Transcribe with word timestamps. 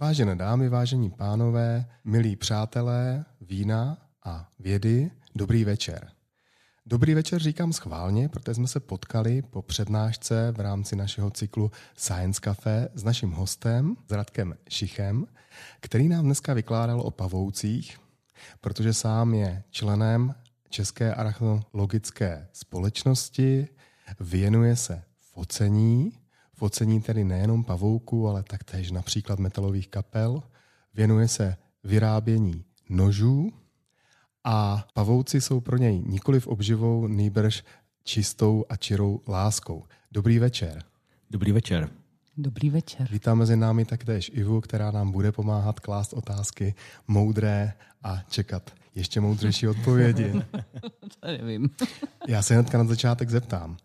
Vážené 0.00 0.36
dámy, 0.36 0.68
vážení 0.68 1.10
pánové, 1.10 1.86
milí 2.04 2.36
přátelé 2.36 3.24
vína 3.40 3.98
a 4.24 4.48
vědy, 4.58 5.10
dobrý 5.34 5.64
večer. 5.64 6.08
Dobrý 6.86 7.14
večer 7.14 7.42
říkám 7.42 7.72
schválně, 7.72 8.28
protože 8.28 8.54
jsme 8.54 8.68
se 8.68 8.80
potkali 8.80 9.42
po 9.42 9.62
přednášce 9.62 10.52
v 10.56 10.60
rámci 10.60 10.96
našeho 10.96 11.30
cyklu 11.30 11.70
Science 11.96 12.40
Café 12.40 12.88
s 12.94 13.04
naším 13.04 13.30
hostem, 13.30 13.96
s 14.08 14.12
Radkem 14.12 14.54
Šichem, 14.68 15.26
který 15.80 16.08
nám 16.08 16.24
dneska 16.24 16.54
vykládal 16.54 17.00
o 17.00 17.10
pavoucích, 17.10 17.98
protože 18.60 18.94
sám 18.94 19.34
je 19.34 19.62
členem 19.70 20.34
České 20.68 21.14
archeologické 21.14 22.48
společnosti, 22.52 23.68
věnuje 24.20 24.76
se 24.76 25.02
focení, 25.32 26.12
focení 26.58 27.00
tedy 27.00 27.24
nejenom 27.24 27.64
pavouků, 27.64 28.28
ale 28.28 28.42
taktéž 28.42 28.90
například 28.90 29.38
metalových 29.38 29.88
kapel, 29.88 30.42
věnuje 30.94 31.28
se 31.28 31.56
vyrábění 31.84 32.64
nožů 32.88 33.52
a 34.44 34.86
pavouci 34.94 35.40
jsou 35.40 35.60
pro 35.60 35.76
něj 35.76 36.02
nikoli 36.06 36.40
v 36.40 36.46
obživou, 36.46 37.06
nýbrž 37.06 37.64
čistou 38.04 38.64
a 38.68 38.76
čirou 38.76 39.20
láskou. 39.28 39.84
Dobrý 40.12 40.38
večer. 40.38 40.82
Dobrý 41.30 41.52
večer. 41.52 41.90
Dobrý 42.36 42.70
večer. 42.70 43.08
Vítám 43.10 43.38
mezi 43.38 43.56
námi 43.56 43.84
taktéž 43.84 44.30
Ivu, 44.34 44.60
která 44.60 44.90
nám 44.90 45.10
bude 45.10 45.32
pomáhat 45.32 45.80
klást 45.80 46.12
otázky 46.12 46.74
moudré 47.08 47.72
a 48.02 48.22
čekat 48.28 48.70
ještě 48.98 49.20
moudřejší 49.20 49.68
odpovědi. 49.68 50.32
to 51.20 51.26
nevím. 51.26 51.70
Já 52.28 52.42
se 52.42 52.54
hnedka 52.54 52.78
na 52.78 52.84
začátek 52.84 53.30
zeptám. 53.30 53.76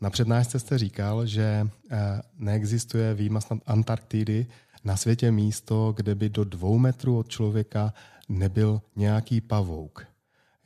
Na 0.00 0.10
přednášce 0.10 0.58
jste 0.58 0.78
říkal, 0.78 1.26
že 1.26 1.68
neexistuje 2.38 3.14
výjima 3.14 3.40
snad 3.40 3.58
Antarktidy 3.66 4.46
na 4.84 4.96
světě 4.96 5.30
místo, 5.30 5.92
kde 5.96 6.14
by 6.14 6.28
do 6.28 6.44
dvou 6.44 6.78
metrů 6.78 7.18
od 7.18 7.28
člověka 7.28 7.92
nebyl 8.28 8.82
nějaký 8.96 9.40
pavouk. 9.40 10.06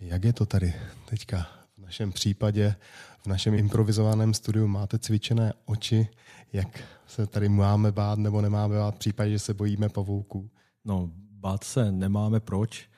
Jak 0.01 0.25
je 0.25 0.33
to 0.33 0.47
tady 0.47 0.75
teďka 1.09 1.47
v 1.77 1.79
našem 1.79 2.13
případě, 2.13 2.75
v 3.23 3.27
našem 3.27 3.55
improvizovaném 3.55 4.35
studiu? 4.35 4.67
Máte 4.67 4.99
cvičené 4.99 5.53
oči, 5.65 6.09
jak 6.53 6.81
se 7.07 7.27
tady 7.27 7.49
máme 7.49 7.93
bát 7.93 8.19
nebo 8.19 8.41
nemáme 8.41 8.77
bát 8.77 8.95
v 8.95 8.99
případě, 8.99 9.31
že 9.31 9.39
se 9.39 9.55
bojíme 9.55 9.89
pavouků? 9.89 10.51
No, 10.85 11.11
bát 11.15 11.65
se 11.65 11.93
nemáme 11.93 12.41
proč 12.41 12.90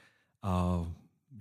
a 0.43 0.85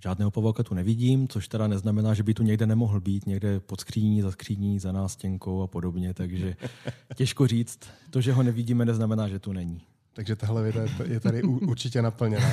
žádného 0.04 0.30
pavouka 0.30 0.62
tu 0.62 0.74
nevidím, 0.74 1.28
což 1.28 1.48
teda 1.48 1.66
neznamená, 1.66 2.14
že 2.14 2.22
by 2.22 2.34
tu 2.34 2.42
někde 2.42 2.66
nemohl 2.66 3.00
být, 3.00 3.26
někde 3.26 3.60
pod 3.60 3.80
skříní, 3.80 4.22
za 4.22 4.30
skříní, 4.30 4.78
za 4.78 4.92
nástěnkou 4.92 5.62
a 5.62 5.66
podobně, 5.66 6.14
takže 6.14 6.56
těžko 7.14 7.46
říct. 7.46 7.78
To, 8.10 8.20
že 8.20 8.32
ho 8.32 8.42
nevidíme, 8.42 8.84
neznamená, 8.84 9.28
že 9.28 9.38
tu 9.38 9.52
není. 9.52 9.80
Takže 10.14 10.36
tahle 10.36 10.62
věta 10.62 11.04
je 11.04 11.20
tady 11.20 11.42
určitě 11.42 12.02
naplněná. 12.02 12.50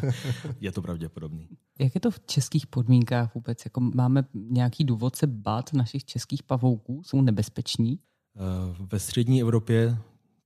je 0.60 0.72
to 0.72 0.82
pravděpodobný. 0.82 1.48
Jak 1.78 1.94
je 1.94 2.00
to 2.00 2.10
v 2.10 2.20
českých 2.26 2.66
podmínkách 2.66 3.34
vůbec? 3.34 3.64
Jako 3.64 3.80
máme 3.80 4.24
nějaký 4.34 4.84
důvod 4.84 5.16
se 5.16 5.26
bát 5.26 5.72
našich 5.72 6.04
českých 6.04 6.42
pavouků? 6.42 7.02
Jsou 7.04 7.22
nebezpeční? 7.22 7.98
Eh, 8.36 8.86
ve 8.92 8.98
střední 8.98 9.40
Evropě, 9.40 9.98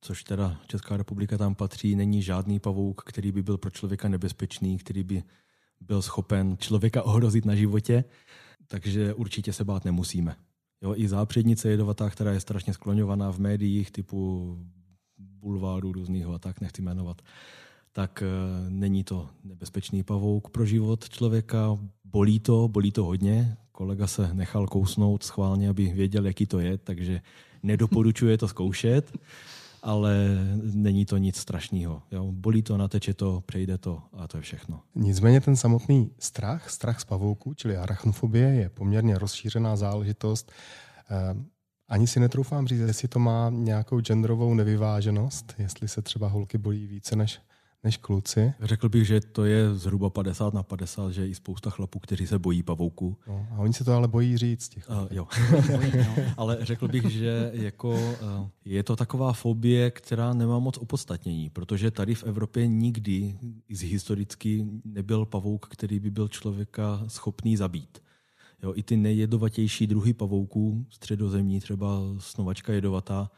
což 0.06 0.24
teda 0.24 0.60
Česká 0.66 0.96
republika 0.96 1.38
tam 1.38 1.54
patří, 1.54 1.96
není 1.96 2.22
žádný 2.22 2.60
pavouk, 2.60 3.02
který 3.06 3.32
by 3.32 3.42
byl 3.42 3.58
pro 3.58 3.70
člověka 3.70 4.08
nebezpečný, 4.08 4.78
který 4.78 5.02
by 5.02 5.22
byl 5.80 6.02
schopen 6.02 6.56
člověka 6.58 7.02
ohrozit 7.02 7.44
na 7.44 7.54
životě, 7.54 8.04
takže 8.68 9.14
určitě 9.14 9.52
se 9.52 9.64
bát 9.64 9.84
nemusíme. 9.84 10.36
Jo, 10.82 10.94
I 10.96 11.08
zápřednice 11.08 11.70
jedovatá, 11.70 12.10
která 12.10 12.32
je 12.32 12.40
strašně 12.40 12.72
skloňovaná 12.72 13.32
v 13.32 13.38
médiích 13.38 13.90
typu 13.90 14.58
bulváru 15.18 15.92
různého 15.92 16.34
a 16.34 16.38
tak, 16.38 16.60
nechci 16.60 16.82
jmenovat, 16.82 17.22
tak 17.92 18.22
e, 18.22 18.26
není 18.70 19.04
to 19.04 19.28
nebezpečný 19.44 20.02
pavouk 20.02 20.50
pro 20.50 20.66
život 20.66 21.08
člověka. 21.08 21.78
Bolí 22.04 22.40
to, 22.40 22.68
bolí 22.68 22.92
to 22.92 23.04
hodně. 23.04 23.56
Kolega 23.72 24.06
se 24.06 24.34
nechal 24.34 24.66
kousnout 24.66 25.22
schválně, 25.22 25.68
aby 25.68 25.86
věděl, 25.86 26.26
jaký 26.26 26.46
to 26.46 26.60
je, 26.60 26.78
takže 26.78 27.20
nedoporučuje 27.62 28.38
to 28.38 28.48
zkoušet, 28.48 29.12
ale 29.86 30.14
není 30.62 31.06
to 31.06 31.16
nic 31.16 31.36
strašného. 31.36 32.02
Bolí 32.30 32.62
to, 32.62 32.76
nateče 32.76 33.14
to, 33.14 33.42
přejde 33.46 33.78
to 33.78 34.02
a 34.12 34.28
to 34.28 34.36
je 34.36 34.42
všechno. 34.42 34.80
Nicméně 34.94 35.40
ten 35.40 35.56
samotný 35.56 36.10
strach, 36.18 36.70
strach 36.70 37.00
z 37.00 37.04
pavouku, 37.04 37.54
čili 37.54 37.76
arachnofobie, 37.76 38.48
je 38.48 38.68
poměrně 38.68 39.18
rozšířená 39.18 39.76
záležitost. 39.76 40.52
E, 41.10 41.34
ani 41.88 42.06
si 42.06 42.20
netroufám 42.20 42.66
říct, 42.66 42.80
jestli 42.80 43.08
to 43.08 43.18
má 43.18 43.50
nějakou 43.50 44.00
genderovou 44.00 44.54
nevyváženost, 44.54 45.54
jestli 45.58 45.88
se 45.88 46.02
třeba 46.02 46.28
holky 46.28 46.58
bojí 46.58 46.86
více 46.86 47.16
než, 47.16 47.40
než 47.86 47.96
kluci. 47.96 48.52
Řekl 48.60 48.88
bych, 48.88 49.06
že 49.06 49.20
to 49.20 49.44
je 49.44 49.74
zhruba 49.74 50.10
50 50.10 50.54
na 50.54 50.62
50, 50.62 51.10
že 51.10 51.22
je 51.22 51.28
i 51.28 51.34
spousta 51.34 51.70
chlapů, 51.70 51.98
kteří 51.98 52.26
se 52.26 52.38
bojí 52.38 52.62
pavouku. 52.62 53.16
No, 53.28 53.46
a 53.50 53.58
oni 53.58 53.72
se 53.72 53.84
to 53.84 53.92
ale 53.92 54.08
bojí 54.08 54.36
říct. 54.36 54.68
Těch 54.68 54.90
uh, 54.90 55.06
jo. 55.10 55.26
ale 56.36 56.58
řekl 56.60 56.88
bych, 56.88 57.06
že 57.06 57.50
jako, 57.54 57.90
uh, 57.90 58.48
je 58.64 58.82
to 58.82 58.96
taková 58.96 59.32
fobie, 59.32 59.90
která 59.90 60.34
nemá 60.34 60.58
moc 60.58 60.78
opodstatnění, 60.78 61.50
protože 61.50 61.90
tady 61.90 62.14
v 62.14 62.24
Evropě 62.24 62.66
nikdy 62.66 63.38
z 63.70 63.82
historicky 63.82 64.66
nebyl 64.84 65.24
pavouk, 65.24 65.66
který 65.70 66.00
by 66.00 66.10
byl 66.10 66.28
člověka 66.28 67.04
schopný 67.06 67.56
zabít. 67.56 68.02
Jo, 68.62 68.72
I 68.76 68.82
ty 68.82 68.96
nejjedovatější 68.96 69.86
druhy 69.86 70.12
pavouků, 70.12 70.86
středozemní, 70.90 71.60
třeba 71.60 72.00
snovačka 72.18 72.72
jedovatá, 72.72 73.30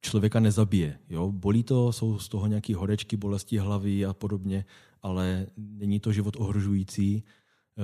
člověka 0.00 0.40
nezabije. 0.40 0.98
Jo? 1.10 1.32
Bolí 1.32 1.62
to, 1.62 1.92
jsou 1.92 2.18
z 2.18 2.28
toho 2.28 2.46
nějaké 2.46 2.74
horečky, 2.74 3.16
bolesti 3.16 3.58
hlavy 3.58 4.06
a 4.06 4.12
podobně, 4.12 4.64
ale 5.02 5.46
není 5.56 6.00
to 6.00 6.12
život 6.12 6.36
ohrožující. 6.38 7.24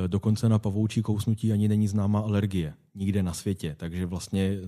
E, 0.04 0.08
dokonce 0.08 0.48
na 0.48 0.58
pavoučí 0.58 1.02
kousnutí 1.02 1.52
ani 1.52 1.68
není 1.68 1.88
známá 1.88 2.20
alergie 2.20 2.74
nikde 2.94 3.22
na 3.22 3.32
světě. 3.32 3.76
Takže 3.78 4.06
vlastně 4.06 4.58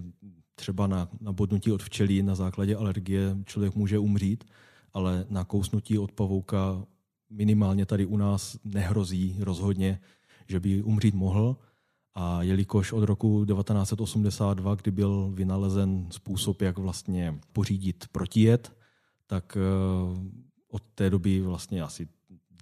třeba 0.54 0.86
na, 0.86 1.08
na 1.20 1.32
bodnutí 1.32 1.72
od 1.72 1.82
včelí 1.82 2.22
na 2.22 2.34
základě 2.34 2.76
alergie 2.76 3.36
člověk 3.44 3.74
může 3.74 3.98
umřít, 3.98 4.44
ale 4.92 5.26
na 5.28 5.44
kousnutí 5.44 5.98
od 5.98 6.12
pavouka 6.12 6.86
minimálně 7.30 7.86
tady 7.86 8.06
u 8.06 8.16
nás 8.16 8.58
nehrozí 8.64 9.36
rozhodně, 9.40 10.00
že 10.48 10.60
by 10.60 10.82
umřít 10.82 11.14
mohl. 11.14 11.56
A 12.14 12.42
jelikož 12.42 12.92
od 12.92 13.04
roku 13.04 13.44
1982, 13.44 14.74
kdy 14.74 14.90
byl 14.90 15.30
vynalezen 15.34 16.06
způsob, 16.10 16.62
jak 16.62 16.78
vlastně 16.78 17.38
pořídit 17.52 18.04
protijed, 18.12 18.72
tak 19.26 19.56
eh, 19.56 19.60
od 20.70 20.82
té 20.94 21.10
doby 21.10 21.40
vlastně 21.40 21.82
asi 21.82 22.08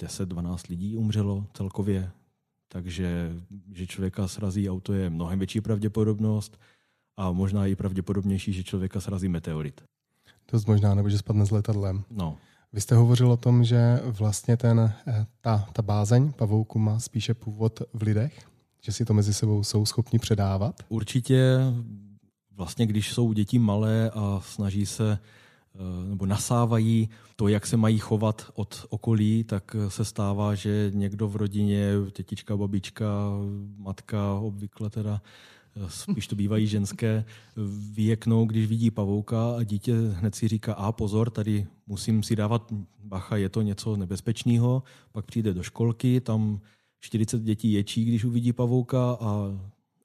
10-12 0.01 0.59
lidí 0.71 0.97
umřelo 0.97 1.47
celkově. 1.55 2.11
Takže, 2.69 3.33
že 3.73 3.87
člověka 3.87 4.29
srazí 4.29 4.71
auto 4.71 4.93
je 4.93 5.11
mnohem 5.11 5.39
větší 5.39 5.61
pravděpodobnost 5.61 6.61
a 7.17 7.33
možná 7.33 7.67
i 7.67 7.77
pravděpodobnější, 7.77 8.53
že 8.53 8.65
člověka 8.65 9.01
srazí 9.01 9.29
meteorit. 9.29 9.85
Dost 10.53 10.67
možná, 10.67 10.95
nebo 10.95 11.09
že 11.09 11.19
spadne 11.19 11.47
s 11.47 11.51
letadlem. 11.51 12.05
No. 12.11 12.37
Vy 12.73 12.81
jste 12.81 12.95
hovořil 12.95 13.33
o 13.33 13.37
tom, 13.37 13.65
že 13.65 14.01
vlastně 14.05 14.57
ten, 14.57 14.95
eh, 15.07 15.27
ta, 15.41 15.69
ta 15.73 15.83
bázeň 15.83 16.33
pavouku 16.33 16.79
má 16.79 17.01
spíše 17.01 17.35
původ 17.35 17.83
v 17.93 18.03
lidech 18.03 18.52
že 18.85 18.93
si 18.93 19.05
to 19.05 19.15
mezi 19.15 19.35
sebou 19.35 19.63
jsou 19.63 19.87
schopni 19.87 20.19
předávat? 20.19 20.83
Určitě 20.89 21.59
vlastně, 22.51 22.87
když 22.87 23.13
jsou 23.13 23.33
děti 23.33 23.59
malé 23.59 24.11
a 24.11 24.41
snaží 24.45 24.87
se 24.87 25.19
eh, 25.75 26.09
nebo 26.09 26.27
nasávají 26.27 27.09
to, 27.37 27.49
jak 27.49 27.67
se 27.67 27.77
mají 27.77 27.99
chovat 27.99 28.51
od 28.55 28.87
okolí, 28.89 29.45
tak 29.45 29.77
se 29.89 30.05
stává, 30.05 30.55
že 30.55 30.91
někdo 30.95 31.29
v 31.29 31.37
rodině, 31.37 31.93
tetička, 32.13 32.57
babička, 32.57 33.07
matka, 33.77 34.35
obvykle 34.35 34.91
teda 34.91 35.23
eh, 35.77 35.81
spíš 35.89 36.27
to 36.27 36.37
bývají 36.37 36.67
ženské, 36.67 37.25
vyjeknou, 37.93 38.45
když 38.45 38.67
vidí 38.67 38.91
pavouka 38.91 39.57
a 39.57 39.63
dítě 39.63 39.95
hned 40.13 40.35
si 40.35 40.49
říká, 40.49 40.75
a 40.75 40.93
pozor, 40.93 41.31
tady 41.31 41.67
musím 41.87 42.23
si 42.23 42.37
dávat 42.37 42.73
bacha, 43.05 43.37
je 43.37 43.49
to 43.49 43.63
něco 43.63 43.97
nebezpečného, 43.97 44.83
pak 45.13 45.25
přijde 45.25 45.55
do 45.55 45.63
školky, 45.63 46.21
tam 46.21 46.61
40 47.03 47.43
dětí 47.43 47.73
ječí, 47.73 48.05
když 48.05 48.25
uvidí 48.25 48.53
pavouka 48.53 49.13
a, 49.21 49.59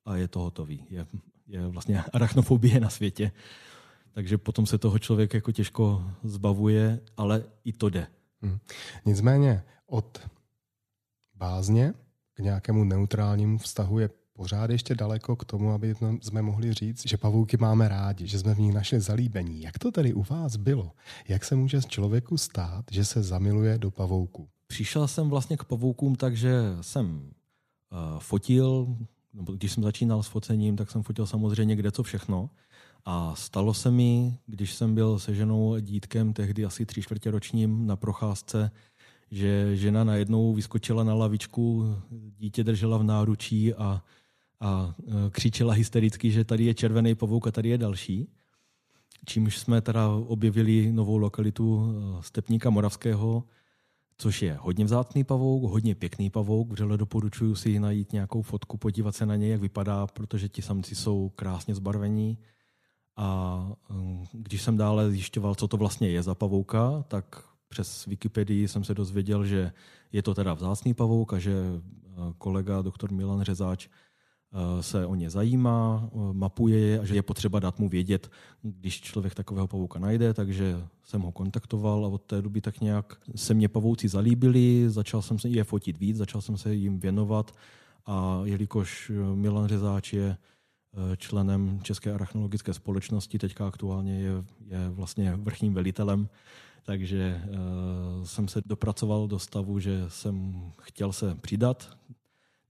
a 0.05 0.15
je 0.15 0.27
to 0.27 0.39
hotový. 0.39 0.83
Je, 0.89 1.05
je 1.47 1.67
vlastně 1.67 2.03
arachnofobie 2.13 2.79
na 2.79 2.89
světě. 2.89 3.31
Takže 4.13 4.38
potom 4.38 4.65
se 4.65 4.77
toho 4.77 4.99
člověk 4.99 5.33
jako 5.33 5.51
těžko 5.51 6.03
zbavuje, 6.23 6.99
ale 7.17 7.44
i 7.63 7.73
to 7.73 7.89
jde. 7.89 8.07
Hmm. 8.41 8.59
Nicméně 9.05 9.63
od 9.88 10.29
bázně 11.35 11.94
k 12.33 12.39
nějakému 12.39 12.83
neutrálnímu 12.83 13.57
vztahu 13.57 13.99
je 13.99 14.09
pořád 14.33 14.69
ještě 14.69 14.95
daleko 14.95 15.35
k 15.35 15.45
tomu, 15.45 15.71
aby 15.71 15.95
jsme 16.21 16.41
mohli 16.41 16.73
říct, 16.73 17.07
že 17.07 17.17
pavouky 17.17 17.57
máme 17.57 17.88
rádi, 17.88 18.27
že 18.27 18.39
jsme 18.39 18.55
v 18.55 18.59
nich 18.59 18.73
našli 18.73 18.99
zalíbení. 18.99 19.61
Jak 19.61 19.79
to 19.79 19.91
tedy 19.91 20.13
u 20.13 20.23
vás 20.23 20.55
bylo? 20.55 20.91
Jak 21.27 21.45
se 21.45 21.55
může 21.55 21.81
z 21.81 21.85
člověku 21.85 22.38
stát, 22.38 22.85
že 22.91 23.05
se 23.05 23.23
zamiluje 23.23 23.77
do 23.77 23.91
pavouku? 23.91 24.49
Přišel 24.68 25.08
jsem 25.08 25.30
vlastně 25.30 25.58
k 25.58 25.64
pavoukům 25.64 26.16
tak, 26.16 26.38
že 26.38 26.78
jsem 26.81 27.31
uh, 27.92 28.19
fotil, 28.19 28.98
když 29.31 29.72
jsem 29.72 29.84
začínal 29.84 30.24
s 30.24 30.28
focením, 30.28 30.75
tak 30.75 30.92
jsem 30.92 31.04
fotil 31.04 31.28
samozřejmě 31.28 31.75
kde 31.75 31.92
co 31.92 32.04
všechno. 32.04 32.50
A 33.06 33.36
stalo 33.36 33.74
se 33.74 33.92
mi, 33.92 34.38
když 34.46 34.74
jsem 34.74 34.96
byl 34.96 35.19
se 35.19 35.36
ženou 35.36 35.80
dítkem, 35.80 36.34
tehdy 36.34 36.66
asi 36.66 36.86
tři 36.86 37.02
čtvrtě 37.02 37.31
ročním 37.31 37.88
na 37.88 37.96
procházce, 37.96 38.72
že 39.31 39.75
žena 39.75 40.04
najednou 40.04 40.54
vyskočila 40.54 41.04
na 41.04 41.14
lavičku, 41.14 41.96
dítě 42.38 42.64
držela 42.64 42.98
v 42.98 43.04
náručí 43.04 43.74
a, 43.74 44.04
a 44.60 44.96
e, 45.00 45.30
křičela 45.30 45.74
hystericky, 45.74 46.31
že 46.31 46.44
tady 46.44 46.64
je 46.64 46.74
červený 46.74 47.16
pavouk 47.16 47.48
a 47.48 47.52
tady 47.52 47.69
je 47.69 47.78
další. 47.78 48.28
Čímž 49.25 49.58
jsme 49.58 49.81
teda 49.81 50.10
objevili 50.10 50.92
novou 50.92 51.18
lokalitu 51.18 51.96
e, 52.19 52.24
Stepníka 52.24 52.69
Moravského, 52.69 53.44
což 54.18 54.42
je 54.42 54.58
hodně 54.62 54.86
vzácný 54.86 55.24
pavouk, 55.24 55.72
hodně 55.72 55.96
pěkný 55.96 56.30
pavouk. 56.30 56.72
Vřele 56.72 56.98
doporučuji 56.98 57.56
si 57.56 57.80
najít 57.80 58.14
nějakou 58.14 58.42
fotku, 58.42 58.78
podívat 58.78 59.16
se 59.16 59.25
na 59.25 59.36
něj, 59.36 59.50
jak 59.50 59.62
vypadá, 59.62 60.08
protože 60.08 60.50
ti 60.50 60.62
samci 60.62 60.96
jsou 60.96 61.30
krásně 61.30 61.75
zbarvení. 61.75 62.38
A 63.16 63.60
um, 63.90 64.24
když 64.34 64.62
jsem 64.62 64.78
dále 64.78 65.12
zjišťoval, 65.12 65.56
co 65.56 65.68
to 65.68 65.78
vlastně 65.78 66.10
je 66.10 66.24
za 66.24 66.36
pavouka, 66.36 67.04
tak 67.08 67.44
přes 67.68 68.06
Wikipedii 68.06 68.68
jsem 68.68 68.84
se 68.84 68.94
dozvěděl, 68.94 69.46
že 69.46 69.72
je 70.12 70.24
to 70.24 70.34
teda 70.34 70.54
vzácný 70.54 70.94
pavouk 70.94 71.34
a 71.34 71.40
že 71.40 71.54
uh, 71.62 72.34
kolega 72.38 72.81
doktor 72.81 73.12
Milan 73.12 73.42
Řezáč 73.42 73.88
se 74.81 75.05
o 75.05 75.15
ně 75.15 75.29
zajímá, 75.29 76.09
uh, 76.11 76.33
mapuje 76.33 76.79
je 76.79 76.99
a 76.99 77.05
že 77.05 77.15
je 77.15 77.21
potřeba 77.21 77.59
dát 77.59 77.79
mu 77.79 77.89
vědět, 77.89 78.31
když 78.61 79.01
člověk 79.01 79.35
takového 79.35 79.67
pavouka 79.67 79.99
najde, 79.99 80.33
takže 80.33 80.77
jsem 81.03 81.21
ho 81.21 81.31
kontaktoval 81.31 82.05
a 82.05 82.07
od 82.07 82.21
té 82.21 82.41
doby 82.41 82.61
tak 82.61 82.81
nějak 82.81 83.17
se 83.35 83.53
mě 83.53 83.67
pavouci 83.67 84.07
zalíbili, 84.07 84.85
začal 84.88 85.21
jsem 85.21 85.39
se 85.39 85.49
je 85.49 85.63
fotit 85.63 85.97
víc, 85.97 86.17
začal 86.17 86.41
jsem 86.41 86.57
se 86.57 86.75
jim 86.75 86.99
věnovat 86.99 87.51
a 88.05 88.41
jelikož 88.44 89.11
Milan 89.35 89.67
Řezáč 89.67 90.13
je 90.13 90.38
Eh, 90.97 91.17
členem 91.17 91.79
České 91.83 92.13
arachnologické 92.13 92.73
společnosti, 92.73 93.38
teďka 93.39 93.67
aktuálně 93.67 94.19
je, 94.19 94.31
je 94.65 94.89
vlastně 94.89 95.35
vrchním 95.35 95.73
velitelem, 95.73 96.29
takže 96.83 97.41
jsem 98.23 98.47
se 98.47 98.61
dopracoval 98.65 99.27
do 99.27 99.39
stavu, 99.39 99.79
že 99.79 100.05
jsem 100.07 100.61
chtěl 100.81 101.13
se 101.13 101.35
přidat 101.35 101.97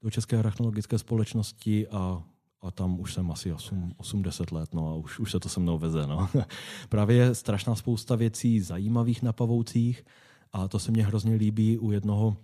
do 0.07 0.11
České 0.11 0.37
arachnologické 0.37 0.97
společnosti 0.97 1.87
a, 1.87 2.23
a 2.61 2.71
tam 2.71 2.99
už 2.99 3.13
jsem 3.13 3.31
asi 3.31 3.53
8-10 3.53 4.53
let 4.55 4.73
no 4.73 4.89
a 4.89 4.95
už, 4.95 5.19
už 5.19 5.31
se 5.31 5.39
to 5.39 5.49
se 5.49 5.59
mnou 5.59 5.77
veze. 5.77 6.07
No. 6.07 6.29
Právě 6.89 7.17
je 7.17 7.35
strašná 7.35 7.75
spousta 7.75 8.15
věcí 8.15 8.59
zajímavých 8.59 9.23
na 9.23 9.33
pavoucích 9.33 10.05
a 10.53 10.67
to 10.67 10.79
se 10.79 10.91
mně 10.91 11.05
hrozně 11.05 11.35
líbí 11.35 11.77
u 11.77 11.91
jednoho 11.91 12.37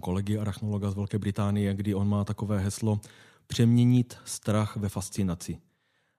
kolegy 0.00 0.38
arachnologa 0.38 0.90
z 0.90 0.94
Velké 0.94 1.18
Británie, 1.18 1.74
kdy 1.74 1.94
on 1.94 2.08
má 2.08 2.24
takové 2.24 2.58
heslo 2.58 3.00
přeměnit 3.46 4.16
strach 4.24 4.76
ve 4.76 4.88
fascinaci. 4.88 5.58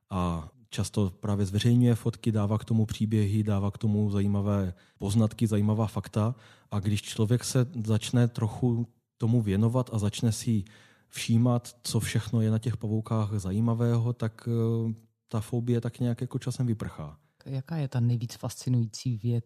A 0.10 0.50
často 0.70 1.10
právě 1.20 1.46
zveřejňuje 1.46 1.96
fotky, 1.96 2.32
dává 2.32 2.58
k 2.58 2.66
tomu 2.66 2.86
příběhy, 2.86 3.44
dává 3.44 3.72
k 3.72 3.78
tomu 3.78 4.10
zajímavé 4.10 4.74
poznatky, 4.98 5.48
zajímavá 5.48 5.88
fakta. 5.88 6.36
A 6.72 6.80
když 6.80 7.02
člověk 7.02 7.44
se 7.44 7.66
začne 7.86 8.28
trochu 8.28 8.88
tomu 9.24 9.42
věnovat 9.42 9.90
a 9.94 10.00
začne 10.00 10.32
si 10.32 10.64
všímat, 11.10 11.76
co 11.84 12.00
všechno 12.00 12.42
je 12.42 12.52
na 12.52 12.60
těch 12.60 12.78
pavoukách 12.78 13.40
zajímavého, 13.40 14.14
tak 14.14 14.50
eh, 14.52 14.94
ta 15.28 15.40
fobie 15.40 15.82
tak 15.82 16.00
nějak 16.00 16.22
jako 16.22 16.40
časem 16.40 16.68
vyprchá. 16.68 17.18
Jaká 17.46 17.76
je 17.78 17.88
ta 17.88 18.00
nejvíc 18.00 18.36
fascinující 18.36 19.18
věc 19.18 19.46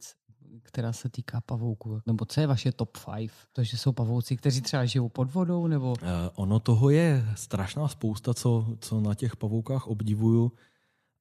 která 0.63 0.94
se 0.94 1.09
týká 1.09 1.41
pavouků? 1.41 2.01
Nebo 2.06 2.25
co 2.25 2.41
je 2.41 2.47
vaše 2.47 2.71
top 2.71 2.97
5? 3.15 3.31
To, 3.53 3.63
že 3.63 3.77
jsou 3.77 3.91
pavouci, 3.91 4.38
kteří 4.38 4.62
třeba 4.62 4.85
žijou 4.85 5.09
pod 5.09 5.33
vodou? 5.33 5.68
Nebo... 5.68 5.91
Uh, 5.91 6.07
ono 6.35 6.59
toho 6.59 6.89
je 6.89 7.25
strašná 7.35 7.88
spousta, 7.88 8.33
co, 8.33 8.68
co 8.80 9.01
na 9.01 9.15
těch 9.15 9.35
pavoukách 9.35 9.88
obdivuju. 9.88 10.51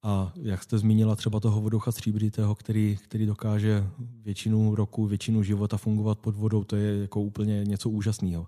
A 0.07 0.33
jak 0.43 0.63
jste 0.63 0.79
zmínila 0.79 1.17
třeba 1.17 1.41
toho 1.41 1.61
voducha 1.61 1.93
stříbřitého, 1.93 2.55
který, 2.55 2.99
který 3.05 3.27
dokáže 3.27 3.87
většinu 3.99 4.75
roku, 4.75 5.07
většinu 5.07 5.43
života 5.43 5.77
fungovat 5.77 6.19
pod 6.19 6.35
vodou, 6.37 6.65
to 6.65 6.77
je 6.77 7.01
jako 7.01 7.21
úplně 7.21 7.65
něco 7.65 7.91
úžasného. 7.91 8.47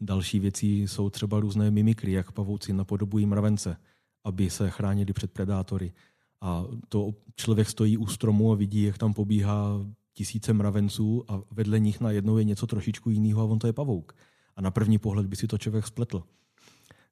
Další 0.00 0.38
věcí 0.38 0.82
jsou 0.82 1.10
třeba 1.10 1.40
různé 1.40 1.70
mimikry, 1.70 2.12
jak 2.12 2.32
pavouci 2.32 2.72
napodobují 2.72 3.26
mravence, 3.26 3.76
aby 4.24 4.50
se 4.50 4.70
chránili 4.70 5.12
před 5.12 5.30
predátory. 5.30 5.92
A 6.40 6.64
to 6.88 7.14
člověk 7.36 7.68
stojí 7.68 7.96
u 7.96 8.06
stromu 8.06 8.52
a 8.52 8.54
vidí, 8.54 8.82
jak 8.82 8.98
tam 8.98 9.14
pobíhá 9.14 9.86
tisíce 10.14 10.52
mravenců 10.52 11.24
a 11.28 11.42
vedle 11.50 11.80
nich 11.80 12.00
najednou 12.00 12.38
je 12.38 12.44
něco 12.44 12.66
trošičku 12.66 13.10
jiného 13.10 13.40
a 13.40 13.44
on 13.44 13.58
to 13.58 13.66
je 13.66 13.72
pavouk. 13.72 14.16
A 14.56 14.60
na 14.60 14.70
první 14.70 14.98
pohled 14.98 15.26
by 15.26 15.36
si 15.36 15.46
to 15.46 15.58
člověk 15.58 15.86
spletl. 15.86 16.22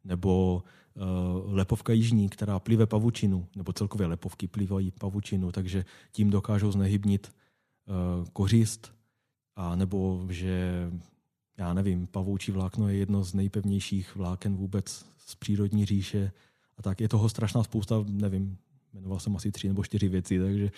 Nebo 0.04 0.62
lepovka 1.44 1.92
jižní, 1.92 2.28
která 2.28 2.58
plive 2.58 2.86
pavučinu, 2.86 3.46
nebo 3.56 3.72
celkově 3.72 4.06
lepovky 4.06 4.48
plivají 4.48 4.90
pavučinu, 4.90 5.52
takže 5.52 5.84
tím 6.12 6.30
dokážou 6.30 6.72
znehybnit 6.72 7.32
uh, 7.86 8.26
kořist, 8.32 8.92
a 9.56 9.76
nebo 9.76 10.26
že, 10.30 10.90
já 11.58 11.74
nevím, 11.74 12.06
pavoučí 12.06 12.52
vlákno 12.52 12.88
je 12.88 12.96
jedno 12.96 13.24
z 13.24 13.34
nejpevnějších 13.34 14.16
vláken 14.16 14.56
vůbec 14.56 15.06
z 15.26 15.34
přírodní 15.34 15.84
říše. 15.84 16.32
A 16.78 16.82
tak 16.82 17.00
je 17.00 17.08
toho 17.08 17.28
strašná 17.28 17.62
spousta, 17.62 18.04
nevím, 18.08 18.58
jmenoval 18.94 19.20
jsem 19.20 19.36
asi 19.36 19.52
tři 19.52 19.68
nebo 19.68 19.84
čtyři 19.84 20.08
věci, 20.08 20.38
takže 20.38 20.70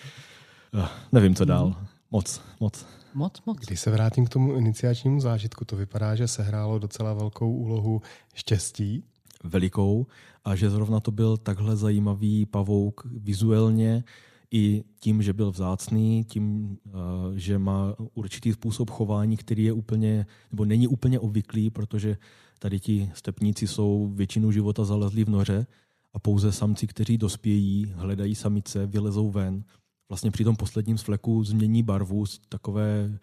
uh, 0.73 0.87
nevím, 1.11 1.35
co 1.35 1.45
dál. 1.45 1.67
Mm. 1.67 1.87
Moc, 2.11 2.41
moc. 2.59 2.85
Moc, 3.13 3.41
moc. 3.45 3.57
Když 3.57 3.79
se 3.79 3.91
vrátím 3.91 4.25
k 4.25 4.29
tomu 4.29 4.55
iniciačnímu 4.55 5.19
zážitku, 5.19 5.65
to 5.65 5.75
vypadá, 5.75 6.15
že 6.15 6.27
se 6.27 6.43
hrálo 6.43 6.79
docela 6.79 7.13
velkou 7.13 7.51
úlohu 7.51 8.01
štěstí. 8.33 9.03
Velikou 9.43 10.07
a 10.45 10.55
že 10.55 10.69
zrovna 10.69 10.99
to 10.99 11.11
byl 11.11 11.37
takhle 11.37 11.75
zajímavý 11.75 12.45
pavouk 12.45 13.07
vizuálně 13.11 14.03
i 14.51 14.83
tím, 14.99 15.21
že 15.21 15.33
byl 15.33 15.51
vzácný, 15.51 16.23
tím, 16.23 16.77
eh, 16.87 16.91
že 17.35 17.57
má 17.59 17.95
určitý 18.13 18.53
způsob 18.53 18.89
chování, 18.89 19.37
který 19.37 19.63
je 19.63 19.73
úplně, 19.73 20.25
nebo 20.51 20.65
není 20.65 20.87
úplně 20.87 21.19
obvyklý, 21.19 21.69
protože 21.69 22.17
tady 22.59 22.79
ti 22.79 23.11
stepníci 23.13 23.67
jsou 23.67 24.11
většinu 24.15 24.51
života 24.51 24.85
zalezli 24.85 25.23
v 25.23 25.29
noře 25.29 25.67
a 26.13 26.19
pouze 26.19 26.51
samci, 26.51 26.87
kteří 26.87 27.17
dospějí, 27.17 27.93
hledají 27.95 28.35
samice, 28.35 28.87
vylezou 28.87 29.31
ven. 29.31 29.63
Vlastně 30.09 30.31
při 30.31 30.43
tom 30.43 30.55
posledním 30.55 30.97
svleku 30.97 31.43
změní 31.43 31.83
barvu 31.83 32.25
z 32.25 32.39
takové 32.49 33.19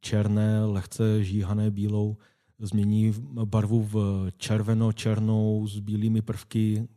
černé, 0.00 0.64
lehce 0.64 1.24
žíhané 1.24 1.70
bílou, 1.70 2.16
změní 2.60 3.14
barvu 3.44 3.82
v 3.82 4.26
červeno-černou 4.36 5.66
s 5.66 5.78
bílými 5.78 6.22
prvky. 6.22 6.88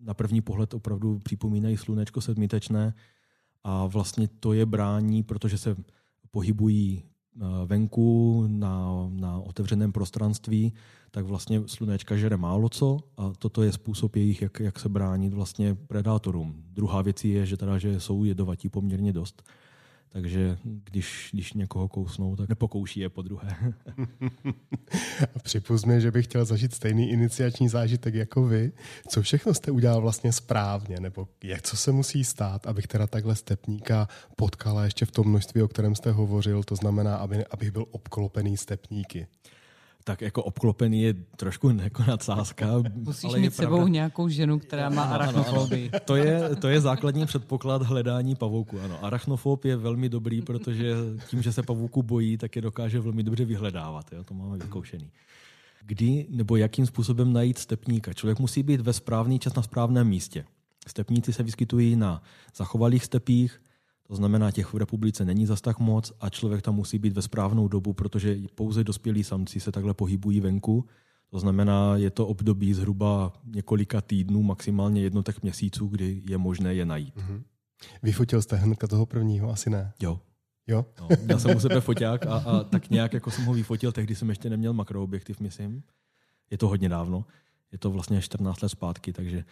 Na 0.00 0.14
první 0.14 0.40
pohled 0.40 0.74
opravdu 0.74 1.18
připomínají 1.18 1.76
slunečko 1.76 2.20
sedmitečné 2.20 2.94
a 3.64 3.86
vlastně 3.86 4.28
to 4.40 4.52
je 4.52 4.66
brání, 4.66 5.22
protože 5.22 5.58
se 5.58 5.76
pohybují 6.30 7.02
eh, 7.02 7.40
venku 7.66 8.44
na, 8.48 9.06
na 9.10 9.38
otevřeném 9.38 9.92
prostranství, 9.92 10.72
tak 11.10 11.24
vlastně 11.24 11.62
slunečka 11.66 12.16
žere 12.16 12.36
málo 12.36 12.68
co 12.68 12.98
a 13.16 13.32
toto 13.38 13.62
je 13.62 13.72
způsob 13.72 14.16
jejich, 14.16 14.42
jak, 14.42 14.60
jak 14.60 14.78
se 14.78 14.88
bránit 14.88 15.34
vlastně 15.34 15.74
predátorům. 15.74 16.64
Druhá 16.70 17.02
věc 17.02 17.24
je, 17.24 17.46
že, 17.46 17.56
teda, 17.56 17.78
že 17.78 18.00
jsou 18.00 18.24
jedovatí 18.24 18.68
poměrně 18.68 19.12
dost. 19.12 19.42
Takže 20.12 20.58
když, 20.64 21.30
když 21.32 21.52
někoho 21.52 21.88
kousnou, 21.88 22.36
tak 22.36 22.48
nepokouší 22.48 23.00
je 23.00 23.08
po 23.08 23.22
druhé. 23.22 23.56
Připust 25.42 25.86
mi, 25.86 26.00
že 26.00 26.10
bych 26.10 26.24
chtěl 26.24 26.44
zažít 26.44 26.74
stejný 26.74 27.10
iniciační 27.10 27.68
zážitek 27.68 28.14
jako 28.14 28.46
vy. 28.46 28.72
Co 29.08 29.22
všechno 29.22 29.54
jste 29.54 29.70
udělal 29.70 30.00
vlastně 30.00 30.32
správně? 30.32 31.00
Nebo 31.00 31.28
jak 31.44 31.62
co 31.62 31.76
se 31.76 31.92
musí 31.92 32.24
stát, 32.24 32.66
abych 32.66 32.86
teda 32.86 33.06
takhle 33.06 33.36
stepníka 33.36 34.08
potkala 34.36 34.84
ještě 34.84 35.06
v 35.06 35.10
tom 35.10 35.28
množství, 35.28 35.62
o 35.62 35.68
kterém 35.68 35.94
jste 35.94 36.10
hovořil, 36.10 36.62
to 36.62 36.76
znamená, 36.76 37.16
aby, 37.16 37.46
abych 37.46 37.70
byl 37.70 37.86
obklopený 37.90 38.56
stepníky? 38.56 39.26
Tak 40.04 40.20
jako 40.20 40.42
obklopený 40.42 41.02
je 41.02 41.14
trošku 41.36 41.70
jako 41.70 42.02
nadsázka. 42.08 42.66
Musíš 42.94 43.24
ale 43.24 43.38
mít 43.38 43.54
sebou 43.54 43.76
pravda... 43.76 43.88
nějakou 43.88 44.28
ženu, 44.28 44.58
která 44.58 44.88
má 44.88 45.02
arachnofobii. 45.02 45.90
To 46.04 46.16
je, 46.16 46.56
to 46.56 46.68
je 46.68 46.80
základní 46.80 47.26
předpoklad 47.26 47.82
hledání 47.82 48.34
pavouku. 48.34 48.80
Ano, 48.80 49.04
arachnofob 49.04 49.64
je 49.64 49.76
velmi 49.76 50.08
dobrý, 50.08 50.42
protože 50.42 50.94
tím, 51.28 51.42
že 51.42 51.52
se 51.52 51.62
pavouku 51.62 52.02
bojí, 52.02 52.36
tak 52.36 52.56
je 52.56 52.62
dokáže 52.62 53.00
velmi 53.00 53.22
dobře 53.22 53.44
vyhledávat. 53.44 54.12
Jo? 54.12 54.24
To 54.24 54.34
máme 54.34 54.58
vyzkoušený. 54.58 55.10
Kdy 55.86 56.26
nebo 56.30 56.56
jakým 56.56 56.86
způsobem 56.86 57.32
najít 57.32 57.58
stepníka? 57.58 58.12
Člověk 58.12 58.38
musí 58.38 58.62
být 58.62 58.80
ve 58.80 58.92
správný 58.92 59.38
čas 59.38 59.54
na 59.54 59.62
správném 59.62 60.08
místě. 60.08 60.44
Stepníci 60.86 61.32
se 61.32 61.42
vyskytují 61.42 61.96
na 61.96 62.22
zachovalých 62.56 63.04
stepích, 63.04 63.60
to 64.06 64.14
znamená, 64.14 64.50
těch 64.50 64.72
v 64.72 64.76
republice 64.76 65.24
není 65.24 65.46
zas 65.46 65.60
tak 65.60 65.78
moc 65.78 66.12
a 66.20 66.30
člověk 66.30 66.62
tam 66.62 66.74
musí 66.74 66.98
být 66.98 67.12
ve 67.12 67.22
správnou 67.22 67.68
dobu, 67.68 67.92
protože 67.92 68.38
pouze 68.54 68.84
dospělí 68.84 69.24
samci 69.24 69.60
se 69.60 69.72
takhle 69.72 69.94
pohybují 69.94 70.40
venku. 70.40 70.86
To 71.30 71.38
znamená, 71.38 71.96
je 71.96 72.10
to 72.10 72.26
období 72.26 72.74
zhruba 72.74 73.32
několika 73.44 74.00
týdnů, 74.00 74.42
maximálně 74.42 75.02
jednotek 75.02 75.42
měsíců, 75.42 75.86
kdy 75.86 76.22
je 76.28 76.38
možné 76.38 76.74
je 76.74 76.84
najít. 76.84 77.16
Mm-hmm. 77.16 77.42
Vyfotil 78.02 78.42
jste 78.42 78.56
hnedka 78.56 78.86
toho 78.86 79.06
prvního? 79.06 79.50
Asi 79.50 79.70
ne. 79.70 79.92
Jo. 80.02 80.20
Jo? 80.66 80.86
No, 81.00 81.08
měl 81.22 81.40
jsem 81.40 81.56
u 81.56 81.60
sebe 81.60 81.80
foťák 81.80 82.26
a, 82.26 82.36
a 82.36 82.64
tak 82.64 82.90
nějak 82.90 83.12
jako 83.12 83.30
jsem 83.30 83.44
ho 83.44 83.52
vyfotil, 83.52 83.92
tehdy 83.92 84.14
jsem 84.14 84.28
ještě 84.28 84.50
neměl 84.50 84.72
makroobjektiv, 84.72 85.40
myslím. 85.40 85.82
Je 86.50 86.58
to 86.58 86.68
hodně 86.68 86.88
dávno. 86.88 87.24
Je 87.72 87.78
to 87.78 87.90
vlastně 87.90 88.20
14 88.22 88.62
let 88.62 88.68
zpátky, 88.68 89.12
takže 89.12 89.44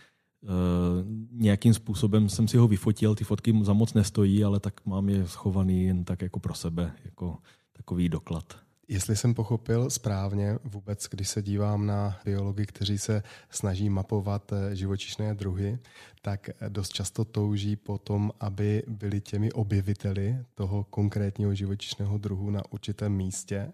nějakým 1.32 1.75
způsobem 1.75 2.28
jsem 2.28 2.49
si 2.49 2.56
ho 2.56 2.68
vyfotil, 2.68 3.14
ty 3.14 3.25
fotky 3.25 3.54
za 3.62 3.73
moc 3.73 3.94
nestojí, 3.94 4.44
ale 4.44 4.61
tak 4.61 4.87
mám 4.87 5.09
je 5.09 5.28
schovaný 5.28 5.85
jen 5.85 6.04
tak 6.04 6.23
jako 6.23 6.40
pro 6.40 6.54
sebe, 6.54 6.92
jako 7.04 7.38
takový 7.73 8.09
doklad. 8.09 8.56
Jestli 8.88 9.16
jsem 9.16 9.35
pochopil 9.35 9.90
správně, 9.90 10.59
vůbec 10.64 11.06
když 11.11 11.28
se 11.28 11.42
dívám 11.42 11.87
na 11.87 12.18
biology, 12.25 12.66
kteří 12.66 12.99
se 12.99 13.23
snaží 13.50 13.90
mapovat 13.90 14.52
eh, 14.52 14.76
živočišné 14.76 15.35
druhy, 15.35 15.78
tak 16.23 16.49
eh, 16.49 16.70
dost 16.70 16.92
často 16.92 17.25
touží 17.25 17.76
po 17.76 17.99
tom, 17.99 18.32
aby 18.40 18.82
byli 18.88 19.20
těmi 19.20 19.52
objeviteli 19.52 20.38
toho 20.54 20.85
konkrétního 20.85 21.54
živočišného 21.54 22.18
druhu 22.18 22.50
na 22.50 22.62
určitém 22.70 23.12
místě. 23.12 23.73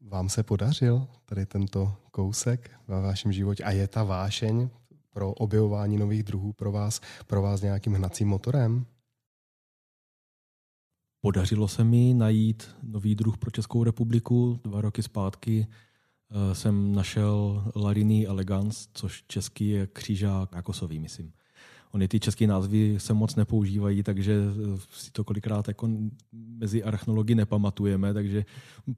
Vám 0.00 0.28
se 0.28 0.42
podařil 0.42 1.06
tady 1.24 1.46
tento 1.46 1.96
kousek 2.10 2.70
ve 2.88 3.00
vašem 3.00 3.32
životě 3.32 3.64
a 3.64 3.70
je 3.70 3.88
ta 3.88 4.04
vášeň 4.04 4.68
pro 5.16 5.32
objevování 5.32 5.96
nových 5.96 6.22
druhů 6.22 6.52
pro 6.52 6.72
vás, 6.72 7.00
pro 7.26 7.42
vás 7.42 7.62
nějakým 7.62 7.92
hnacím 7.92 8.28
motorem? 8.28 8.86
Podařilo 11.20 11.68
se 11.68 11.84
mi 11.84 12.14
najít 12.14 12.70
nový 12.82 13.14
druh 13.14 13.38
pro 13.38 13.50
Českou 13.50 13.84
republiku. 13.84 14.60
Dva 14.64 14.80
roky 14.80 15.02
zpátky 15.02 15.66
eh, 15.66 16.54
jsem 16.54 16.94
našel 16.94 17.64
Larini 17.76 18.26
elegans, 18.26 18.88
což 18.92 19.24
český 19.26 19.68
je 19.68 19.86
křížák 19.86 20.52
rakosový, 20.52 20.98
myslím. 20.98 21.32
Ony 21.92 22.08
ty 22.08 22.20
české 22.20 22.46
názvy 22.46 22.94
se 22.98 23.14
moc 23.14 23.36
nepoužívají, 23.36 24.02
takže 24.02 24.34
eh, 24.34 24.80
si 24.90 25.10
to 25.10 25.24
kolikrát 25.24 25.68
jako 25.68 25.88
mezi 26.32 26.82
arachnology 26.82 27.34
nepamatujeme, 27.34 28.14
takže 28.14 28.44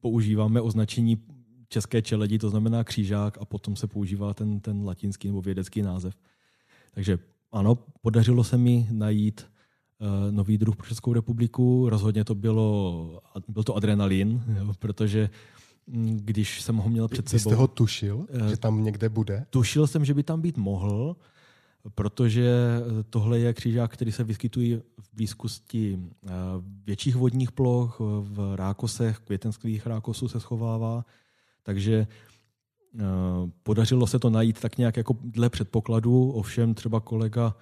používáme 0.01 0.61
označení 0.61 1.23
české 1.69 2.03
čeledi, 2.03 2.39
to 2.39 2.51
znamená 2.51 2.85
křížák, 2.85 3.39
a 3.41 3.45
potom 3.45 3.77
se 3.77 3.87
používá 3.87 4.35
ten, 4.35 4.61
ten 4.61 4.85
latinský 4.85 5.29
nebo 5.29 5.43
vědecký 5.43 5.83
název. 5.83 6.15
Takže 6.95 7.19
ano, 7.53 7.79
podařilo 8.01 8.45
se 8.45 8.57
mi 8.57 8.89
najít 8.91 9.47
uh, 9.99 10.33
nový 10.33 10.59
druh 10.59 10.77
pro 10.77 10.87
Českou 10.87 11.13
republiku. 11.13 11.89
Rozhodně 11.89 12.25
to 12.25 12.35
bylo, 12.35 13.21
byl 13.49 13.63
to 13.63 13.77
adrenalin, 13.77 14.43
jo, 14.59 14.75
protože 14.79 15.31
mm, 15.87 16.21
když 16.23 16.61
jsem 16.61 16.77
ho 16.77 16.89
měl 16.89 17.09
před 17.09 17.29
sebou... 17.29 17.51
jste 17.51 17.55
ho 17.55 17.69
tušil, 17.69 18.17
uh, 18.17 18.47
že 18.49 18.57
tam 18.57 18.85
někde 18.85 19.09
bude? 19.09 19.47
Tušil 19.51 19.87
jsem, 19.87 20.05
že 20.05 20.15
by 20.15 20.23
tam 20.23 20.41
být 20.41 20.57
mohl, 20.57 21.17
protože 21.95 22.53
tohle 23.11 23.39
je 23.39 23.53
křížák, 23.53 23.93
který 23.93 24.13
se 24.13 24.25
vyskytuje 24.25 24.83
v 25.01 25.15
blízkosti 25.15 25.99
uh, 25.99 26.31
větších 26.87 27.17
vodních 27.17 27.53
ploch, 27.53 28.01
v 28.21 28.57
rákosech, 28.57 29.19
květenských 29.19 29.87
rákosů 29.87 30.29
se 30.29 30.41
schovává, 30.41 31.05
takže 31.69 32.07
uh, 32.95 33.01
podařilo 33.63 34.07
se 34.07 34.19
to 34.19 34.31
najít 34.31 34.61
tak 34.61 34.79
nějak 34.79 34.97
jako 34.97 35.17
dle 35.23 35.51
předpokladu, 35.51 36.31
ovšem 36.31 36.75
třeba 36.75 37.01
kolega 37.01 37.55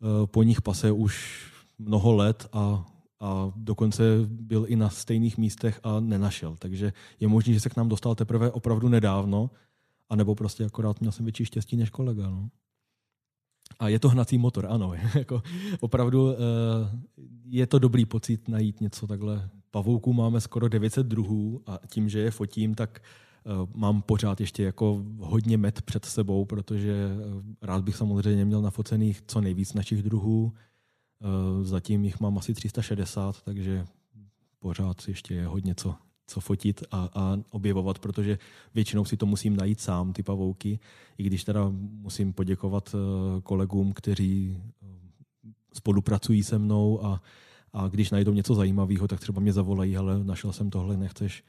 uh, 0.00 0.26
po 0.26 0.42
nich 0.42 0.62
pase 0.62 0.92
už 0.92 1.44
mnoho 1.78 2.12
let 2.12 2.48
a, 2.52 2.86
a 3.20 3.52
dokonce 3.56 4.02
byl 4.26 4.64
i 4.68 4.76
na 4.76 4.88
stejných 4.88 5.38
místech 5.38 5.80
a 5.82 6.00
nenašel. 6.00 6.56
Takže 6.58 6.92
je 7.20 7.28
možné, 7.28 7.52
že 7.54 7.60
se 7.60 7.68
k 7.68 7.76
nám 7.76 7.88
dostal 7.88 8.14
teprve 8.14 8.50
opravdu 8.50 8.88
nedávno, 8.88 9.50
anebo 10.08 10.34
prostě 10.34 10.64
akorát 10.64 11.00
měl 11.00 11.12
jsem 11.12 11.24
větší 11.24 11.44
štěstí 11.44 11.76
než 11.76 11.90
kolega. 11.90 12.30
No. 12.30 12.48
A 13.78 13.88
je 13.88 13.98
to 13.98 14.08
hnací 14.08 14.38
motor, 14.38 14.66
ano. 14.70 14.92
jako 15.14 15.42
opravdu 15.80 16.32
eh, 16.32 16.36
je 17.44 17.66
to 17.66 17.78
dobrý 17.78 18.04
pocit 18.04 18.48
najít 18.48 18.80
něco 18.80 19.06
takhle. 19.06 19.50
Pavouků 19.70 20.12
máme 20.12 20.40
skoro 20.40 20.68
900 20.68 21.06
druhů 21.06 21.62
a 21.66 21.78
tím, 21.88 22.08
že 22.08 22.18
je 22.18 22.30
fotím, 22.30 22.74
tak 22.74 23.00
eh, 23.02 23.29
mám 23.74 24.02
pořád 24.02 24.40
ještě 24.40 24.62
jako 24.62 25.04
hodně 25.18 25.56
met 25.56 25.82
před 25.82 26.04
sebou, 26.04 26.44
protože 26.44 26.92
eh, 26.92 27.66
rád 27.66 27.84
bych 27.84 27.96
samozřejmě 27.96 28.44
měl 28.44 28.62
nafocených 28.62 29.22
co 29.26 29.40
nejvíc 29.40 29.74
našich 29.74 30.02
druhů. 30.02 30.52
Eh, 31.22 31.64
zatím 31.64 32.04
jich 32.04 32.20
mám 32.20 32.38
asi 32.38 32.54
360, 32.54 33.42
takže 33.42 33.86
pořád 34.58 35.08
ještě 35.08 35.34
je 35.34 35.46
hodně 35.46 35.74
co, 35.74 35.94
co 36.26 36.40
fotit 36.40 36.84
a, 36.90 37.08
a 37.14 37.36
objevovat, 37.50 37.98
protože 37.98 38.38
většinou 38.74 39.04
si 39.04 39.16
to 39.16 39.26
musím 39.26 39.56
najít 39.56 39.80
sám, 39.80 40.12
ty 40.12 40.22
pavouky, 40.22 40.78
i 41.18 41.22
když 41.22 41.44
teda 41.44 41.72
musím 41.72 42.32
poděkovat 42.32 42.94
eh, 42.94 43.40
kolegům, 43.40 43.92
kteří 43.92 44.56
eh, 44.56 44.86
spolupracují 45.72 46.42
se 46.42 46.58
mnou 46.58 47.04
a, 47.04 47.22
a 47.72 47.88
když 47.88 48.10
najdou 48.10 48.32
něco 48.32 48.54
zajímavého, 48.54 49.08
tak 49.08 49.20
třeba 49.20 49.40
mě 49.40 49.52
zavolají, 49.52 49.96
ale 49.96 50.24
našel 50.24 50.52
jsem 50.52 50.70
tohle, 50.70 50.96
nechceš, 50.96 51.44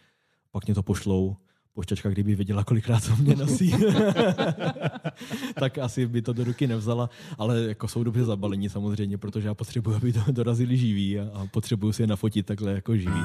pak 0.51 0.65
mě 0.65 0.75
to 0.75 0.83
pošlou 0.83 1.38
pošťačka, 1.73 2.09
kdyby 2.09 2.35
věděla, 2.35 2.63
kolikrát 2.63 3.07
to 3.07 3.15
mě 3.15 3.35
nosí, 3.35 3.75
tak 5.59 5.77
asi 5.77 6.05
by 6.05 6.21
to 6.21 6.33
do 6.33 6.43
ruky 6.43 6.67
nevzala, 6.67 7.09
ale 7.37 7.61
jako 7.61 7.87
jsou 7.87 8.03
dobře 8.03 8.23
zabalení 8.25 8.69
samozřejmě, 8.69 9.17
protože 9.17 9.47
já 9.47 9.53
potřebuji, 9.53 9.95
aby 9.95 10.13
to 10.13 10.31
dorazili 10.31 10.77
živí 10.77 11.19
a, 11.19 11.23
a 11.33 11.45
potřebuju 11.45 11.93
si 11.93 12.03
je 12.03 12.07
nafotit 12.07 12.45
takhle 12.45 12.71
jako 12.71 12.97
živý. 12.97 13.21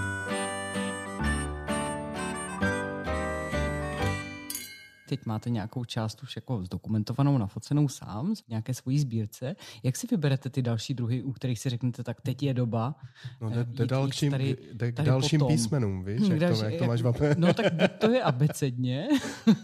Teď 5.07 5.27
máte 5.27 5.51
nějakou 5.51 5.85
část 5.85 6.23
už 6.23 6.37
jako 6.37 6.65
zdokumentovanou, 6.65 7.39
nafocenou 7.39 7.89
sám, 7.89 8.35
v 8.35 8.49
nějaké 8.49 8.75
svojí 8.75 8.99
sbírce. 8.99 9.57
Jak 9.83 9.97
si 9.97 10.07
vyberete 10.07 10.51
ty 10.51 10.63
další 10.63 10.95
druhy, 10.95 11.23
u 11.23 11.33
kterých 11.33 11.59
si 11.59 11.71
řeknete, 11.71 12.03
tak 12.05 12.21
teď 12.21 12.43
je 12.43 12.55
doba? 12.55 12.95
No 13.41 13.51
jde, 13.51 13.65
jde 13.65 13.87
dalším, 13.87 14.31
tady, 14.31 14.57
jde 14.73 14.93
k 14.93 14.95
dalším 14.95 15.39
potom. 15.39 15.55
písmenům, 15.55 16.05
víš, 16.05 16.29
jak, 16.29 16.39
další, 16.39 16.61
to, 16.61 16.67
jak 16.67 16.79
to 16.79 16.85
máš 16.85 17.03
v 17.03 17.35
No 17.39 17.55
tak 17.55 17.67
to 17.99 18.11
je 18.11 18.23
abecedně, 18.23 19.09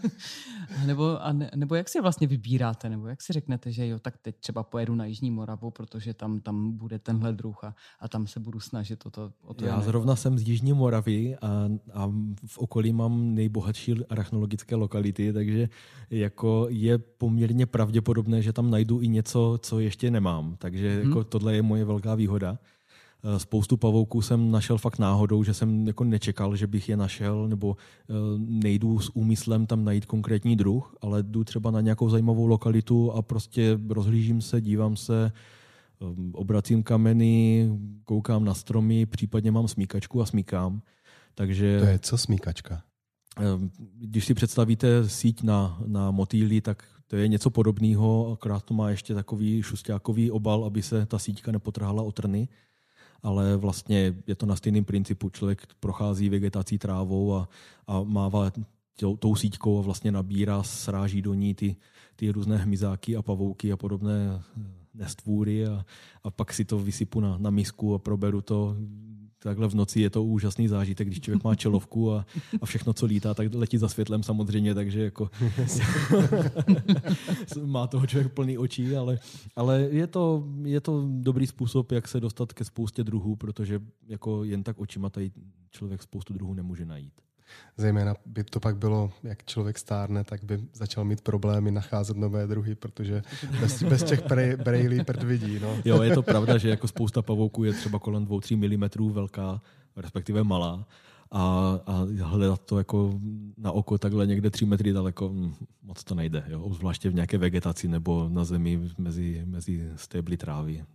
nebo, 0.85 1.25
a 1.25 1.33
ne, 1.33 1.51
nebo 1.55 1.75
jak 1.75 1.89
si 1.89 2.01
vlastně 2.01 2.27
vybíráte, 2.27 2.89
nebo 2.89 3.07
jak 3.07 3.21
si 3.21 3.33
řeknete, 3.33 3.71
že 3.71 3.87
jo, 3.87 3.99
tak 3.99 4.17
teď 4.17 4.35
třeba 4.39 4.63
pojedu 4.63 4.95
na 4.95 5.05
Jižní 5.05 5.31
Moravu, 5.31 5.71
protože 5.71 6.13
tam, 6.13 6.39
tam 6.39 6.71
bude 6.71 6.99
tenhle 6.99 7.33
druh 7.33 7.63
a, 7.63 7.75
a 7.99 8.07
tam 8.07 8.27
se 8.27 8.39
budu 8.39 8.59
snažit 8.59 9.05
o 9.05 9.09
to. 9.09 9.31
O 9.41 9.53
to 9.53 9.65
Já 9.65 9.81
zrovna 9.81 10.15
jsem 10.15 10.39
z 10.39 10.47
Jižní 10.47 10.73
Moravy 10.73 11.35
a, 11.41 11.69
a 11.93 12.11
v 12.45 12.57
okolí 12.57 12.93
mám 12.93 13.35
nejbohatší 13.35 14.05
arachnologické 14.05 14.75
lokality, 14.75 15.33
takže 15.33 15.69
jako 16.09 16.67
je 16.69 16.97
poměrně 16.97 17.65
pravděpodobné, 17.65 18.41
že 18.41 18.53
tam 18.53 18.69
najdu 18.69 19.01
i 19.01 19.07
něco, 19.07 19.59
co 19.61 19.79
ještě 19.79 20.11
nemám. 20.11 20.55
Takže 20.59 20.95
hmm. 20.95 21.09
jako 21.09 21.23
tohle 21.23 21.55
je 21.55 21.61
moje 21.61 21.85
velká 21.85 22.15
výhoda. 22.15 22.57
Eh, 23.25 23.39
spoustu 23.39 23.77
pavouků 23.77 24.21
jsem 24.21 24.51
našel 24.51 24.77
fakt 24.77 24.99
náhodou, 24.99 25.43
že 25.43 25.53
jsem 25.53 25.87
jako 25.87 26.03
nečekal, 26.03 26.55
že 26.55 26.67
bych 26.67 26.89
je 26.89 26.97
našel, 26.97 27.47
nebo 27.47 27.77
eh, 27.77 28.13
nejdu 28.37 28.99
s 28.99 29.15
úmyslem 29.15 29.65
tam 29.65 29.85
najít 29.85 30.05
konkrétní 30.05 30.55
druh, 30.55 30.95
ale 31.01 31.23
jdu 31.23 31.43
třeba 31.43 31.71
na 31.71 31.81
nějakou 31.81 32.09
zajímavou 32.09 32.45
lokalitu 32.47 33.11
a 33.11 33.21
prostě 33.21 33.79
rozhlížím 33.89 34.41
se, 34.41 34.61
dívám 34.61 34.95
se, 34.95 35.31
eh, 36.01 36.05
obracím 36.33 36.83
kameny, 36.83 37.69
koukám 38.03 38.45
na 38.45 38.53
stromy, 38.53 39.05
případně 39.05 39.51
mám 39.51 39.67
smíkačku 39.67 40.21
a 40.21 40.25
smíkám. 40.25 40.81
Takže... 41.35 41.79
To 41.79 41.85
je 41.85 41.99
co 41.99 42.17
smíkačka? 42.17 42.81
Když 43.99 44.25
si 44.25 44.33
představíte 44.33 45.09
síť 45.09 45.43
na, 45.43 45.81
na 45.85 46.11
motýly, 46.11 46.61
tak 46.61 46.83
to 47.07 47.15
je 47.15 47.27
něco 47.27 47.49
podobného, 47.49 48.31
akorát 48.31 48.63
to 48.63 48.73
má 48.73 48.89
ještě 48.89 49.13
takový 49.13 49.61
šustákový 49.61 50.31
obal, 50.31 50.65
aby 50.65 50.81
se 50.81 51.05
ta 51.05 51.19
síťka 51.19 51.51
nepotrhala 51.51 52.03
o 52.03 52.11
trny, 52.11 52.47
ale 53.23 53.57
vlastně 53.57 54.15
je 54.27 54.35
to 54.35 54.45
na 54.45 54.55
stejném 54.55 54.85
principu. 54.85 55.29
Člověk 55.29 55.67
prochází 55.79 56.29
vegetací 56.29 56.77
trávou 56.77 57.35
a, 57.35 57.49
a 57.87 58.03
mává 58.03 58.51
tou, 58.99 59.17
tou 59.17 59.35
síťkou 59.35 59.79
a 59.79 59.81
vlastně 59.81 60.11
nabírá, 60.11 60.63
sráží 60.63 61.21
do 61.21 61.33
ní 61.33 61.55
ty, 61.55 61.75
ty 62.15 62.31
různé 62.31 62.57
hmyzáky 62.57 63.15
a 63.15 63.21
pavouky 63.21 63.71
a 63.71 63.77
podobné 63.77 64.41
nestvůry 64.93 65.67
a, 65.67 65.85
a 66.23 66.31
pak 66.31 66.53
si 66.53 66.65
to 66.65 66.79
vysypu 66.79 67.19
na, 67.19 67.37
na 67.37 67.49
misku 67.49 67.93
a 67.93 67.99
proberu 67.99 68.41
to 68.41 68.75
takhle 69.43 69.67
v 69.69 69.75
noci 69.75 70.01
je 70.01 70.09
to 70.09 70.23
úžasný 70.23 70.67
zážitek, 70.67 71.07
když 71.07 71.19
člověk 71.19 71.43
má 71.43 71.55
čelovku 71.55 72.13
a, 72.13 72.25
a 72.61 72.65
všechno, 72.65 72.93
co 72.93 73.05
lítá, 73.05 73.33
tak 73.33 73.53
letí 73.53 73.77
za 73.77 73.89
světlem 73.89 74.23
samozřejmě, 74.23 74.75
takže 74.75 75.03
jako 75.03 75.29
má 77.65 77.87
toho 77.87 78.07
člověk 78.07 78.33
plný 78.33 78.57
očí, 78.57 78.95
ale, 78.95 79.19
ale 79.55 79.87
je, 79.91 80.07
to, 80.07 80.43
je 80.63 80.81
to 80.81 81.07
dobrý 81.07 81.47
způsob, 81.47 81.91
jak 81.91 82.07
se 82.07 82.19
dostat 82.19 82.53
ke 82.53 82.63
spoustě 82.65 83.03
druhů, 83.03 83.35
protože 83.35 83.81
jako 84.07 84.43
jen 84.43 84.63
tak 84.63 84.79
očima 84.79 85.09
tady 85.09 85.31
člověk 85.71 86.03
spoustu 86.03 86.33
druhů 86.33 86.53
nemůže 86.53 86.85
najít. 86.85 87.13
Zejména 87.77 88.15
by 88.25 88.43
to 88.43 88.59
pak 88.59 88.77
bylo, 88.77 89.11
jak 89.23 89.45
člověk 89.45 89.77
stárne, 89.77 90.23
tak 90.23 90.43
by 90.43 90.59
začal 90.73 91.05
mít 91.05 91.21
problémy 91.21 91.71
nacházet 91.71 92.17
nové 92.17 92.47
druhy, 92.47 92.75
protože 92.75 93.21
bez, 93.59 93.83
bez 93.83 94.03
těch 94.03 94.23
brejlí 94.57 95.03
prd 95.03 95.23
vidí. 95.23 95.59
No. 95.59 95.77
Jo, 95.85 96.01
je 96.01 96.15
to 96.15 96.23
pravda, 96.23 96.57
že 96.57 96.69
jako 96.69 96.87
spousta 96.87 97.21
pavouků 97.21 97.63
je 97.63 97.73
třeba 97.73 97.99
kolem 97.99 98.25
2-3 98.25 98.57
mm 98.57 99.13
velká, 99.13 99.61
respektive 99.95 100.43
malá. 100.43 100.87
A, 101.31 101.79
a 101.85 102.05
hledat 102.23 102.61
to 102.61 102.77
jako 102.77 103.19
na 103.57 103.71
oko 103.71 103.97
takhle 103.97 104.27
někde 104.27 104.49
3 104.49 104.65
metry 104.65 104.93
daleko, 104.93 105.29
hm, 105.29 105.53
moc 105.83 106.03
to 106.03 106.15
nejde. 106.15 106.43
Jo? 106.47 106.69
Zvláště 106.73 107.09
v 107.09 107.13
nějaké 107.13 107.37
vegetaci 107.37 107.87
nebo 107.87 108.29
na 108.29 108.43
zemi 108.43 108.89
mezi, 108.97 109.41
mezi 109.45 109.91
stébly 109.95 110.37
trávy. 110.37 110.85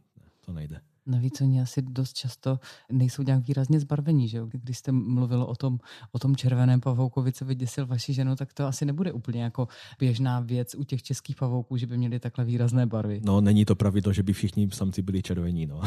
To 0.47 0.53
nejde. 0.53 0.81
Navíc 1.09 1.41
oni 1.41 1.61
asi 1.61 1.83
dost 1.83 2.13
často 2.13 2.61
nejsou 2.93 3.23
nějak 3.23 3.47
výrazně 3.49 3.81
zbarvení, 3.81 4.29
že 4.29 4.39
jo? 4.39 4.49
Když 4.53 4.79
jste 4.79 4.93
mluvilo 4.93 5.47
o 5.47 5.55
tom, 5.55 5.79
o 6.13 6.19
tom 6.19 6.37
červeném 6.37 6.81
pavoukovi, 6.81 7.33
co 7.33 7.45
vyděsil 7.45 7.87
vaši 7.87 8.13
ženu, 8.13 8.37
tak 8.37 8.53
to 8.53 8.67
asi 8.67 8.85
nebude 8.85 9.13
úplně 9.13 9.43
jako 9.43 9.69
běžná 9.99 10.41
věc 10.41 10.75
u 10.75 10.85
těch 10.85 11.03
českých 11.03 11.37
pavouků, 11.37 11.77
že 11.77 11.87
by 11.87 11.99
měli 11.99 12.21
takhle 12.21 12.45
výrazné 12.45 12.87
barvy. 12.87 13.21
No, 13.25 13.41
není 13.41 13.65
to 13.65 13.75
pravidlo, 13.75 14.13
že 14.13 14.23
by 14.23 14.33
všichni 14.33 14.69
samci 14.71 15.03
byli 15.03 15.23
červení. 15.23 15.67
No. 15.67 15.81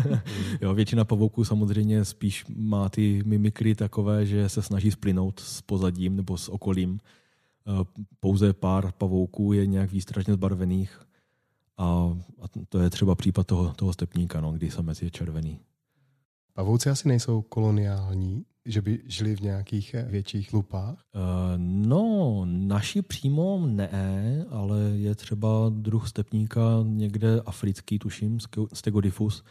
jo, 0.60 0.74
většina 0.74 1.04
pavouků 1.04 1.44
samozřejmě 1.44 2.04
spíš 2.04 2.44
má 2.56 2.88
ty 2.88 3.22
mimikry 3.26 3.74
takové, 3.74 4.26
že 4.26 4.48
se 4.48 4.62
snaží 4.62 4.90
splynout 4.90 5.40
s 5.40 5.62
pozadím 5.62 6.16
nebo 6.16 6.36
s 6.36 6.48
okolím. 6.48 7.00
Eh, 7.68 8.02
pouze 8.20 8.52
pár 8.52 8.92
pavouků 8.92 9.52
je 9.52 9.66
nějak 9.66 9.92
výstražně 9.92 10.34
zbarvených 10.34 11.07
a, 11.78 12.16
a 12.40 12.44
to 12.68 12.78
je 12.78 12.90
třeba 12.90 13.14
případ 13.14 13.46
toho, 13.46 13.72
toho 13.76 13.92
stepníka, 13.92 14.40
no, 14.40 14.52
kdy 14.52 14.70
samec 14.70 15.02
je 15.02 15.10
červený. 15.10 15.60
Pavouci 16.54 16.90
asi 16.90 17.08
nejsou 17.08 17.42
koloniální, 17.42 18.44
že 18.64 18.82
by 18.82 19.02
žili 19.06 19.36
v 19.36 19.40
nějakých 19.40 19.94
větších 20.06 20.52
lupách? 20.52 21.04
Uh, 21.14 21.20
no, 21.56 22.42
naši 22.44 23.02
přímo 23.02 23.66
ne, 23.66 24.44
ale 24.50 24.78
je 24.80 25.14
třeba 25.14 25.48
druh 25.68 26.08
stepníka 26.08 26.60
někde 26.82 27.40
africký, 27.40 27.98
tuším, 27.98 28.38
Stegodifus, 28.72 29.44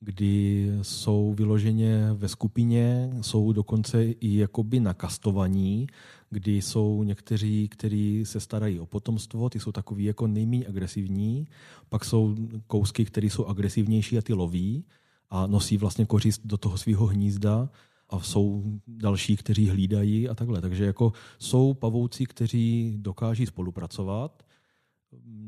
kdy 0.00 0.70
jsou 0.82 1.34
vyloženě 1.38 2.12
ve 2.12 2.28
skupině, 2.28 3.10
jsou 3.20 3.52
dokonce 3.52 4.04
i 4.04 4.36
jakoby 4.36 4.80
nakastovaní, 4.80 5.86
kdy 6.30 6.62
jsou 6.62 7.02
někteří, 7.02 7.68
kteří 7.68 8.24
se 8.26 8.40
starají 8.40 8.80
o 8.80 8.86
potomstvo, 8.86 9.50
ty 9.50 9.60
jsou 9.60 9.72
takový 9.72 10.04
jako 10.04 10.26
nejméně 10.26 10.66
agresivní, 10.66 11.48
pak 11.88 12.04
jsou 12.04 12.36
kousky, 12.66 13.04
které 13.04 13.26
jsou 13.26 13.46
agresivnější 13.46 14.18
a 14.18 14.22
ty 14.22 14.32
loví 14.32 14.84
a 15.30 15.46
nosí 15.46 15.76
vlastně 15.76 16.06
kořist 16.06 16.40
do 16.44 16.56
toho 16.56 16.78
svého 16.78 17.06
hnízda 17.06 17.68
a 18.10 18.20
jsou 18.20 18.64
další, 18.86 19.36
kteří 19.36 19.68
hlídají 19.68 20.28
a 20.28 20.34
takhle. 20.34 20.60
Takže 20.60 20.84
jako 20.84 21.12
jsou 21.38 21.74
pavouci, 21.74 22.26
kteří 22.26 22.96
dokáží 23.00 23.46
spolupracovat, 23.46 24.42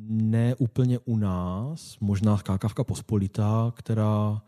ne 0.09 0.55
úplně 0.55 0.99
u 0.99 1.17
nás, 1.17 1.97
možná 2.00 2.38
kákavka 2.38 2.85
pospolitá, 2.85 3.73
která, 3.76 4.43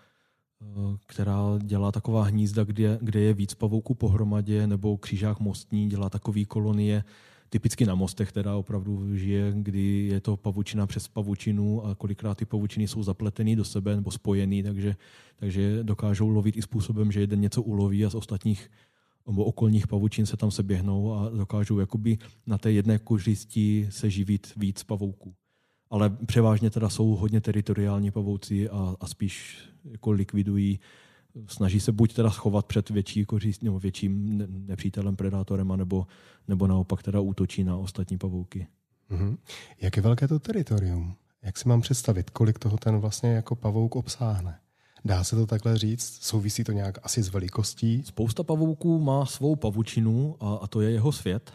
eh, 0.63 0.97
která 1.07 1.39
dělá 1.63 1.93
taková 1.93 2.25
hnízda, 2.25 2.65
kde, 2.65 2.99
kde 3.01 3.21
je 3.21 3.35
víc 3.35 3.55
pavouků 3.55 3.95
pohromadě, 3.95 4.67
nebo 4.67 4.99
křížák 4.99 5.41
mostní 5.41 5.89
dělá 5.89 6.11
takové 6.11 6.45
kolonie, 6.45 7.05
typicky 7.49 7.87
na 7.87 7.95
mostech, 7.95 8.29
která 8.29 8.57
opravdu 8.57 9.17
žije, 9.17 9.53
kdy 9.57 10.09
je 10.13 10.21
to 10.21 10.37
pavučina 10.37 10.87
přes 10.87 11.09
pavučinu 11.09 11.87
a 11.87 11.95
kolikrát 11.95 12.35
ty 12.35 12.45
pavučiny 12.45 12.89
jsou 12.89 13.03
zapletený 13.03 13.57
do 13.57 13.65
sebe 13.65 13.97
nebo 13.97 14.11
spojený, 14.11 14.63
takže, 14.63 14.97
takže 15.37 15.79
dokážou 15.83 16.29
lovit 16.29 16.57
i 16.57 16.63
způsobem, 16.63 17.13
že 17.13 17.21
jeden 17.21 17.41
něco 17.41 17.63
uloví 17.63 18.05
a 18.05 18.11
z 18.11 18.15
ostatních 18.15 18.71
nebo 19.27 19.45
okolních 19.45 19.87
pavučin 19.87 20.27
se 20.27 20.37
tam 20.37 20.51
se 20.51 20.63
běhnou 20.63 21.15
a 21.15 21.29
dokážou 21.29 21.79
jakoby 21.79 22.19
na 22.47 22.59
té 22.59 22.73
jedné 22.73 22.99
kořisti 22.99 23.89
se 23.91 24.11
živit 24.11 24.53
víc 24.57 24.83
pavouků. 24.83 25.35
Ale 25.91 26.11
převážně 26.11 26.71
teda 26.71 26.89
jsou 26.89 27.09
hodně 27.09 27.41
teritoriální 27.41 28.11
pavouci 28.11 28.69
a, 28.69 28.97
a 29.01 29.07
spíš 29.07 29.59
jako 29.85 30.11
likvidují 30.11 30.81
snaží 31.47 31.81
se 31.81 31.93
buď 31.93 32.15
teda 32.15 32.31
schovat 32.31 32.67
před 32.67 32.91
větší 32.91 33.25
kořist, 33.25 33.63
nebo 33.63 33.79
větším 33.79 34.45
nepřítelem, 34.67 35.17
predátorem, 35.17 35.77
nebo, 35.77 36.07
nebo 36.49 36.67
naopak 36.67 37.03
teda 37.03 37.21
útočí 37.21 37.65
na 37.65 37.77
ostatní 37.77 38.19
pavouky. 38.19 38.67
Mm-hmm. 39.11 39.37
Jak 39.81 39.97
je 39.97 40.03
velké 40.03 40.29
to 40.29 40.39
teritorium? 40.39 41.15
Jak 41.43 41.59
si 41.59 41.69
mám 41.69 41.81
představit, 41.81 42.31
kolik 42.31 42.59
toho 42.59 42.77
ten 42.77 42.97
vlastně 42.97 43.33
jako 43.33 43.57
pavouk 43.57 43.97
obsáhne? 43.97 44.59
Dá 45.05 45.25
se 45.25 45.37
to 45.37 45.47
takhle 45.47 45.79
říct? 45.79 46.19
Souvisí 46.23 46.65
to 46.65 46.73
nějak 46.73 46.99
asi 47.03 47.23
s 47.23 47.29
velikostí? 47.29 48.03
Spousta 48.05 48.43
pavouků 48.43 48.99
má 49.01 49.27
svou 49.27 49.57
pavučinu 49.57 50.37
a, 50.41 50.55
a 50.55 50.67
to 50.67 50.81
je 50.81 50.91
jeho 50.91 51.13
svět. 51.13 51.53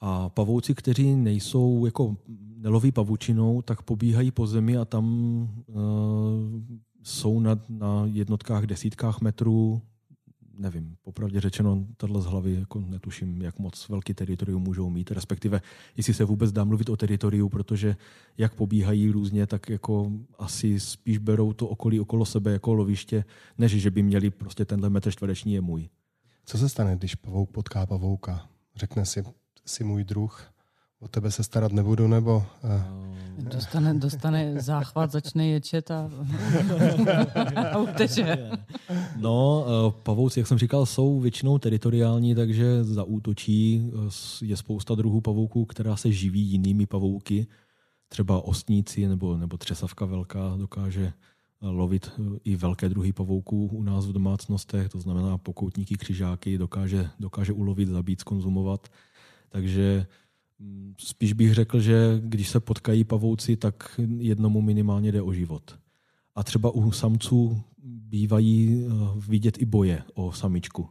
A 0.00 0.28
pavouci, 0.28 0.74
kteří 0.74 1.16
nejsou 1.16 1.84
jako 1.84 2.16
neloví 2.56 2.92
pavučinou, 2.92 3.62
tak 3.62 3.82
pobíhají 3.82 4.30
po 4.30 4.46
zemi 4.46 4.76
a 4.76 4.84
tam 4.84 5.06
uh, 5.66 5.76
jsou 7.02 7.40
na, 7.40 7.60
na 7.68 8.08
jednotkách, 8.12 8.64
desítkách 8.64 9.20
metrů, 9.20 9.82
nevím, 10.58 10.96
popravdě 11.02 11.40
řečeno, 11.40 11.86
tohle 11.96 12.22
z 12.22 12.24
hlavy 12.24 12.54
jako 12.54 12.80
netuším, 12.80 13.42
jak 13.42 13.58
moc 13.58 13.88
velký 13.88 14.14
teritorium 14.14 14.62
můžou 14.62 14.90
mít, 14.90 15.10
respektive 15.10 15.60
jestli 15.96 16.14
se 16.14 16.24
vůbec 16.24 16.52
dá 16.52 16.64
mluvit 16.64 16.88
o 16.88 16.96
teritoriu, 16.96 17.48
protože 17.48 17.96
jak 18.38 18.54
pobíhají 18.54 19.10
různě, 19.10 19.46
tak 19.46 19.68
jako 19.68 20.12
asi 20.38 20.80
spíš 20.80 21.18
berou 21.18 21.52
to 21.52 21.68
okolí 21.68 22.00
okolo 22.00 22.24
sebe 22.24 22.52
jako 22.52 22.74
loviště, 22.74 23.24
než 23.58 23.72
že 23.72 23.90
by 23.90 24.02
měli 24.02 24.30
prostě 24.30 24.64
tenhle 24.64 24.90
metr 24.90 25.10
čtvereční 25.10 25.52
je 25.52 25.60
můj. 25.60 25.88
Co 26.44 26.58
se 26.58 26.68
stane, 26.68 26.96
když 26.96 27.14
pavouk 27.14 27.50
potká 27.50 27.86
pavouka? 27.86 28.48
Řekne 28.76 29.06
si, 29.06 29.24
si 29.66 29.84
můj 29.84 30.04
druh, 30.04 30.52
o 31.00 31.08
tebe 31.08 31.30
se 31.30 31.42
starat 31.42 31.72
nebudu, 31.72 32.08
nebo... 32.08 32.44
Uh... 32.64 33.08
Dostane, 33.38 33.94
dostane 33.94 34.60
záchvat, 34.60 35.12
začne 35.12 35.46
ječet 35.46 35.90
a, 35.90 36.10
a 37.72 37.78
uteče. 37.78 38.50
No, 39.16 39.66
eh, 39.66 40.00
pavouci, 40.02 40.40
jak 40.40 40.46
jsem 40.46 40.58
říkal, 40.58 40.86
jsou 40.86 41.20
většinou 41.20 41.58
teritoriální, 41.58 42.34
takže 42.34 42.84
zaútočí. 42.84 43.90
Eh, 43.94 44.44
je 44.44 44.56
spousta 44.56 44.94
druhů 44.94 45.20
pavouků, 45.20 45.64
která 45.64 45.96
se 45.96 46.12
živí 46.12 46.40
jinými 46.40 46.86
pavouky. 46.86 47.46
Třeba 48.08 48.44
ostníci 48.44 49.08
nebo, 49.08 49.36
nebo 49.36 49.56
třesavka 49.56 50.04
velká 50.04 50.54
dokáže 50.56 51.12
lovit 51.60 52.10
i 52.44 52.56
velké 52.56 52.88
druhy 52.88 53.12
pavouků 53.12 53.66
u 53.66 53.82
nás 53.82 54.06
v 54.06 54.12
domácnostech, 54.12 54.88
to 54.88 55.00
znamená 55.00 55.38
pokoutníky, 55.38 55.94
křižáky, 55.94 56.58
dokáže, 56.58 57.10
dokáže 57.20 57.52
ulovit, 57.52 57.88
zabít, 57.88 58.20
skonzumovat. 58.20 58.88
Takže 59.48 60.06
spíš 60.98 61.32
bych 61.32 61.54
řekl, 61.54 61.80
že 61.80 62.20
když 62.22 62.48
se 62.48 62.60
potkají 62.60 63.04
pavouci, 63.04 63.56
tak 63.56 64.00
jednomu 64.18 64.62
minimálně 64.62 65.12
jde 65.12 65.22
o 65.22 65.32
život. 65.32 65.78
A 66.34 66.44
třeba 66.44 66.70
u 66.70 66.92
samců 66.92 67.60
bývají 67.84 68.86
eh, 68.86 68.92
vidět 69.28 69.62
i 69.62 69.64
boje 69.64 70.02
o 70.14 70.32
samičku. 70.32 70.88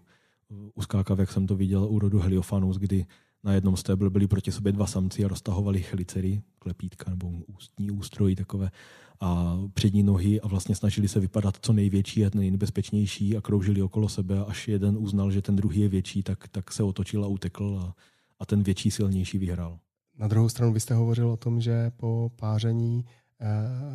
U 0.75 0.81
skákav, 0.81 1.19
jsem 1.31 1.47
to 1.47 1.55
viděl 1.55 1.87
u 1.89 1.99
rodu 1.99 2.19
Heliofanus, 2.19 2.77
kdy 2.77 3.05
na 3.43 3.53
jednom 3.53 3.77
stéblu 3.77 4.09
byli 4.09 4.27
proti 4.27 4.51
sobě 4.51 4.71
dva 4.71 4.87
samci 4.87 5.25
a 5.25 5.27
roztahovali 5.27 5.81
chelicery, 5.81 6.41
klepítka 6.59 7.09
nebo 7.09 7.31
ústní 7.47 7.91
ústrojí 7.91 8.35
takové 8.35 8.71
a 9.19 9.57
přední 9.73 10.03
nohy 10.03 10.41
a 10.41 10.47
vlastně 10.47 10.75
snažili 10.75 11.07
se 11.07 11.19
vypadat 11.19 11.57
co 11.61 11.73
největší 11.73 12.25
a 12.25 12.29
nejnebezpečnější 12.33 13.37
a 13.37 13.41
kroužili 13.41 13.81
okolo 13.81 14.09
sebe, 14.09 14.45
až 14.45 14.67
jeden 14.67 14.97
uznal, 14.97 15.31
že 15.31 15.41
ten 15.41 15.55
druhý 15.55 15.81
je 15.81 15.89
větší, 15.89 16.23
tak, 16.23 16.47
tak 16.47 16.71
se 16.71 16.83
otočil 16.83 17.23
a 17.23 17.27
utekl 17.27 17.79
a 17.81 17.95
a 18.39 18.45
ten 18.45 18.63
větší, 18.63 18.91
silnější 18.91 19.37
vyhrál. 19.37 19.79
Na 20.17 20.27
druhou 20.27 20.49
stranu 20.49 20.73
byste 20.73 20.93
hovořil 20.93 21.29
o 21.29 21.37
tom, 21.37 21.61
že 21.61 21.91
po 21.97 22.31
páření 22.35 23.05
eh, 23.39 23.45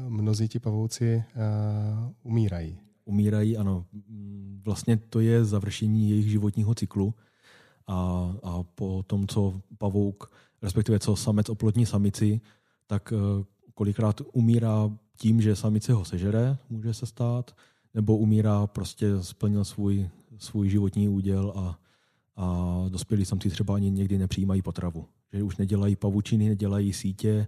mnozí 0.09 0.49
ti 0.49 0.59
pavouci 0.59 1.07
eh, 1.07 1.25
umírají. 2.23 2.79
Umírají, 3.05 3.57
ano. 3.57 3.87
Vlastně 4.65 4.97
to 4.97 5.21
je 5.21 5.45
završení 5.45 6.11
jejich 6.11 6.31
životního 6.31 6.75
cyklu 6.75 7.15
a, 7.87 7.95
a 8.43 8.63
po 8.63 9.03
tom, 9.07 9.27
co 9.27 9.61
pavouk, 9.79 10.31
respektive 10.63 10.99
co 10.99 11.17
samec 11.17 11.49
oplodní 11.49 11.87
samici, 11.87 12.41
tak 12.87 13.13
eh, 13.13 13.45
kolikrát 13.75 14.21
umírá 14.33 14.91
tím, 15.17 15.41
že 15.41 15.57
samice 15.57 15.93
ho 15.93 16.05
sežere, 16.05 16.57
může 16.71 16.95
se 16.95 17.07
stát, 17.07 17.57
nebo 17.95 18.17
umírá 18.17 18.67
prostě 18.67 19.23
splnil 19.23 19.65
svůj, 19.65 20.09
svůj 20.39 20.69
životní 20.69 21.09
úděl 21.09 21.53
a 21.57 21.79
a 22.37 22.85
dospělí 22.89 23.25
samci 23.25 23.51
třeba 23.51 23.75
ani 23.75 23.91
někdy 23.91 24.19
nepřijímají 24.19 24.63
potravu. 24.63 25.07
Že 25.33 25.43
už 25.43 25.57
nedělají 25.57 25.97
pavučiny, 25.97 26.49
nedělají 26.49 26.93
sítě, 26.93 27.47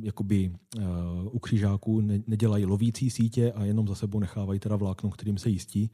jakoby 0.00 0.52
uh, 0.76 0.82
u 1.32 1.38
křižáků 1.38 2.00
nedělají 2.26 2.66
lovící 2.66 3.10
sítě 3.10 3.52
a 3.52 3.64
jenom 3.64 3.88
za 3.88 3.94
sebou 3.94 4.18
nechávají 4.18 4.60
teda 4.60 4.76
vlákno, 4.76 5.10
kterým 5.10 5.38
se 5.38 5.50
jistí, 5.50 5.90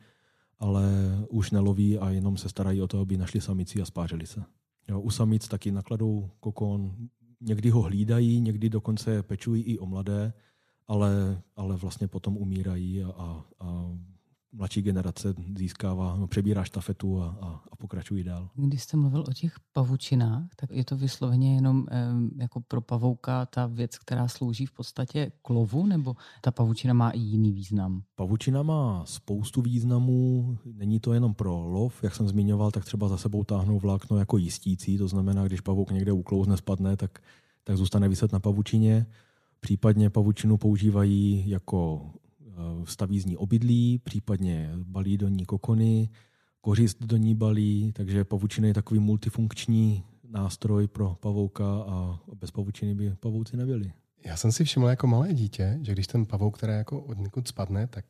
ale 0.59 0.85
už 1.29 1.51
neloví 1.51 1.99
a 1.99 2.11
jenom 2.11 2.37
se 2.37 2.49
starají 2.49 2.83
o 2.83 2.88
to, 2.88 3.01
aby 3.01 3.16
našli 3.16 3.40
samici 3.40 3.83
a 3.83 3.85
spářili 3.85 4.27
se. 4.27 4.44
Jo, 4.88 5.01
u 5.01 5.11
samic 5.11 5.49
taky 5.49 5.73
nakladou 5.73 6.31
kokon, 6.40 6.94
někdy 7.40 7.70
ho 7.70 7.83
hlídají, 7.83 8.40
někdy 8.40 8.68
dokonce 8.68 9.23
pečují 9.23 9.62
i 9.62 9.79
o 9.79 9.87
mladé, 9.87 10.33
ale, 10.88 11.42
ale 11.57 11.77
vlastně 11.77 12.09
potom 12.09 12.37
umírají 12.37 13.03
a, 13.03 13.11
a, 13.11 13.44
a 13.61 13.99
mladší 14.53 14.83
generace 14.83 15.35
získává, 15.57 16.17
no, 16.17 16.27
přebírá 16.27 16.65
štafetu 16.65 17.23
a, 17.23 17.37
a, 17.41 17.61
a 17.73 17.77
pokračují 17.77 18.25
dál. 18.25 18.49
Když 18.55 18.83
jste 18.83 18.97
mluvil 18.97 19.25
o 19.29 19.33
těch 19.33 19.55
pavučinách, 19.73 20.45
tak 20.57 20.71
je 20.71 20.85
to 20.85 20.97
vysloveně 20.97 21.55
jenom 21.55 21.87
eh, 21.91 22.09
jako 22.37 22.61
pro 22.61 22.81
pavouka 22.81 23.47
ta 23.47 23.67
věc, 23.67 23.99
která 23.99 24.29
slouží 24.29 24.67
v 24.67 24.73
podstatě 24.73 25.33
k 25.43 25.51
lovu, 25.51 25.87
nebo 25.87 26.17
ta 26.41 26.51
pavučina 26.51 26.95
má 26.95 27.11
i 27.11 27.19
jiný 27.19 27.53
význam? 27.53 28.03
Pavučina 28.15 28.63
má 28.63 29.05
spoustu 29.07 29.63
významů, 29.63 30.59
není 30.65 31.01
to 31.01 31.13
jenom 31.13 31.35
pro 31.35 31.69
lov, 31.69 32.05
jak 32.05 32.15
jsem 32.15 32.29
zmiňoval, 32.29 32.71
tak 32.71 32.85
třeba 32.85 33.09
za 33.09 33.17
sebou 33.17 33.45
táhnou 33.45 33.79
vlákno 33.79 34.19
jako 34.19 34.37
jistící, 34.37 34.99
to 34.99 35.09
znamená, 35.09 35.47
když 35.47 35.61
pavouk 35.61 35.91
někde 35.91 36.13
uklouzne, 36.13 36.57
spadne, 36.57 36.97
tak, 36.97 37.19
tak 37.65 37.77
zůstane 37.77 38.09
vyset 38.09 38.33
na 38.33 38.41
pavučině. 38.41 39.07
Případně 39.61 40.11
pavučinu 40.11 40.57
používají 40.57 41.45
jako 41.47 42.11
staví 42.85 43.20
z 43.20 43.27
ní 43.27 43.37
obydlí, 43.37 43.99
případně 43.99 44.70
balí 44.77 45.18
do 45.18 45.29
ní 45.29 45.44
kokony, 45.44 46.09
kořist 46.61 47.05
do 47.05 47.16
ní 47.16 47.35
balí, 47.35 47.92
takže 47.92 48.25
pavučina 48.25 48.68
je 48.68 48.75
takový 48.75 49.01
multifunkční 49.01 50.05
nástroj 50.29 50.87
pro 50.87 51.16
pavouka 51.20 51.64
a 51.88 52.18
bez 52.35 52.51
pavučiny 52.51 52.94
by 52.94 53.14
pavouci 53.20 53.57
nebyli. 53.57 53.92
Já 54.25 54.37
jsem 54.37 54.53
si 54.53 54.64
všiml 54.64 54.87
jako 54.87 55.07
malé 55.07 55.35
dítě, 55.35 55.79
že 55.83 55.92
když 55.92 56.07
ten 56.07 56.27
pavouk, 56.27 56.57
který 56.57 56.73
jako 56.73 57.01
od 57.01 57.18
někud 57.18 57.49
spadne, 57.49 57.87
tak 57.87 58.05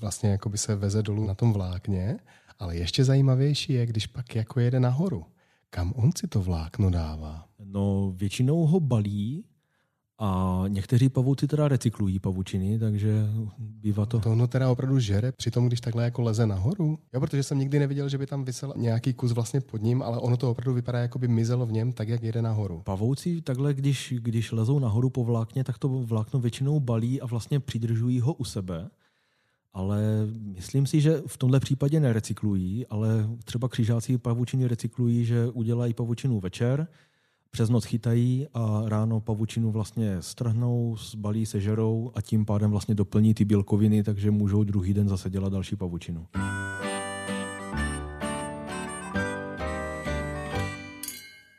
vlastně 0.00 0.30
jako 0.30 0.48
by 0.48 0.58
se 0.58 0.74
veze 0.74 1.02
dolů 1.02 1.26
na 1.26 1.34
tom 1.34 1.52
vlákně, 1.52 2.18
ale 2.58 2.76
ještě 2.76 3.04
zajímavější 3.04 3.72
je, 3.72 3.86
když 3.86 4.06
pak 4.06 4.34
jako 4.34 4.60
jede 4.60 4.80
nahoru. 4.80 5.24
Kam 5.70 5.92
on 5.96 6.10
si 6.16 6.28
to 6.28 6.42
vlákno 6.42 6.90
dává? 6.90 7.46
No 7.64 8.12
většinou 8.16 8.66
ho 8.66 8.80
balí 8.80 9.44
a 10.24 10.64
někteří 10.68 11.08
pavouci 11.08 11.46
teda 11.46 11.68
recyklují 11.68 12.18
pavučiny, 12.18 12.78
takže 12.78 13.26
bývá 13.58 14.06
to... 14.06 14.20
To 14.20 14.32
ono 14.32 14.46
teda 14.46 14.70
opravdu 14.70 14.98
žere 14.98 15.32
při 15.32 15.50
tom, 15.50 15.66
když 15.66 15.80
takhle 15.80 16.04
jako 16.04 16.22
leze 16.22 16.46
nahoru? 16.46 16.98
Jo, 17.14 17.20
protože 17.20 17.42
jsem 17.42 17.58
nikdy 17.58 17.78
neviděl, 17.78 18.08
že 18.08 18.18
by 18.18 18.26
tam 18.26 18.44
vysel 18.44 18.72
nějaký 18.76 19.12
kus 19.12 19.32
vlastně 19.32 19.60
pod 19.60 19.82
ním, 19.82 20.02
ale 20.02 20.18
ono 20.18 20.36
to 20.36 20.50
opravdu 20.50 20.74
vypadá, 20.74 20.98
jako 20.98 21.18
by 21.18 21.28
mizelo 21.28 21.66
v 21.66 21.72
něm, 21.72 21.92
tak 21.92 22.08
jak 22.08 22.22
jede 22.22 22.42
nahoru. 22.42 22.82
Pavouci 22.84 23.40
takhle, 23.40 23.74
když, 23.74 24.14
když 24.18 24.52
lezou 24.52 24.78
nahoru 24.78 25.10
po 25.10 25.24
vlákně, 25.24 25.64
tak 25.64 25.78
to 25.78 25.88
vlákno 25.88 26.40
většinou 26.40 26.80
balí 26.80 27.20
a 27.20 27.26
vlastně 27.26 27.60
přidržují 27.60 28.20
ho 28.20 28.34
u 28.34 28.44
sebe. 28.44 28.88
Ale 29.72 30.02
myslím 30.42 30.86
si, 30.86 31.00
že 31.00 31.22
v 31.26 31.38
tomhle 31.38 31.60
případě 31.60 32.00
nerecyklují, 32.00 32.86
ale 32.86 33.28
třeba 33.44 33.68
křižáci 33.68 34.18
pavučiny 34.18 34.68
recyklují, 34.68 35.24
že 35.24 35.46
udělají 35.46 35.94
pavučinu 35.94 36.40
večer, 36.40 36.86
přes 37.54 37.70
noc 37.70 37.84
chytají 37.84 38.46
a 38.54 38.82
ráno 38.86 39.20
pavučinu 39.20 39.70
vlastně 39.70 40.22
strhnou, 40.22 40.96
zbalí, 40.96 41.46
sežerou 41.46 42.12
a 42.14 42.22
tím 42.22 42.44
pádem 42.44 42.70
vlastně 42.70 42.94
doplní 42.94 43.34
ty 43.34 43.44
bílkoviny, 43.44 44.02
takže 44.02 44.30
můžou 44.30 44.64
druhý 44.64 44.94
den 44.94 45.08
zase 45.08 45.30
dělat 45.30 45.52
další 45.52 45.76
pavučinu. 45.76 46.26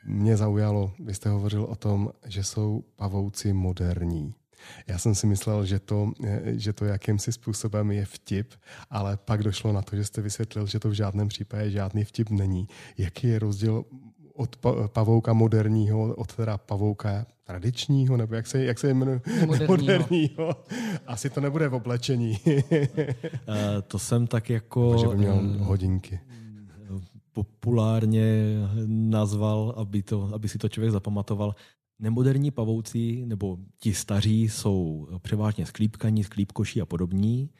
Mě 0.04 0.36
zaujalo, 0.36 0.92
vy 0.98 1.14
jste 1.14 1.28
hovořil 1.28 1.64
o 1.64 1.76
tom, 1.76 2.10
že 2.26 2.44
jsou 2.44 2.84
pavouci 2.96 3.52
moderní. 3.52 4.34
Já 4.86 4.98
jsem 4.98 5.14
si 5.14 5.26
myslel, 5.26 5.66
že 5.66 5.78
to, 5.78 6.12
že 6.44 6.72
to 6.72 6.84
jakýmsi 6.84 7.32
způsobem 7.32 7.90
je 7.90 8.04
vtip, 8.04 8.54
ale 8.90 9.16
pak 9.16 9.42
došlo 9.42 9.72
na 9.72 9.82
to, 9.82 9.96
že 9.96 10.04
jste 10.04 10.22
vysvětlil, 10.22 10.66
že 10.66 10.78
to 10.78 10.88
v 10.88 10.92
žádném 10.92 11.28
případě 11.28 11.70
žádný 11.70 12.04
vtip 12.04 12.30
není. 12.30 12.68
Jaký 12.98 13.26
je 13.26 13.38
rozdíl 13.38 13.84
od 14.36 14.56
pavouka 14.86 15.32
moderního, 15.32 16.14
od 16.14 16.34
teda 16.34 16.58
pavouka 16.58 17.26
tradičního, 17.44 18.16
nebo 18.16 18.34
jak 18.34 18.46
se, 18.46 18.64
jak 18.64 18.78
se 18.78 18.94
jmenuje? 18.94 19.20
Moderního. 19.46 19.66
moderního. 19.68 20.56
Asi 21.06 21.30
to 21.30 21.40
nebude 21.40 21.68
v 21.68 21.74
oblečení. 21.74 22.38
Eh, 23.48 23.82
to 23.82 23.98
jsem 23.98 24.26
tak 24.26 24.50
jako... 24.50 24.98
Že 24.98 25.08
by 25.08 25.16
měl 25.16 25.40
hodinky. 25.58 26.20
Populárně 27.32 28.54
nazval, 28.86 29.74
aby, 29.76 30.02
to, 30.02 30.30
aby 30.34 30.48
si 30.48 30.58
to 30.58 30.68
člověk 30.68 30.92
zapamatoval. 30.92 31.54
Nemoderní 31.98 32.50
pavouci, 32.50 33.22
nebo 33.26 33.58
ti 33.80 33.94
staří, 33.94 34.48
jsou 34.48 35.08
převážně 35.22 35.66
sklípkaní, 35.66 36.24
sklípkoší 36.24 36.80
a 36.80 36.86
podobní. 36.86 37.50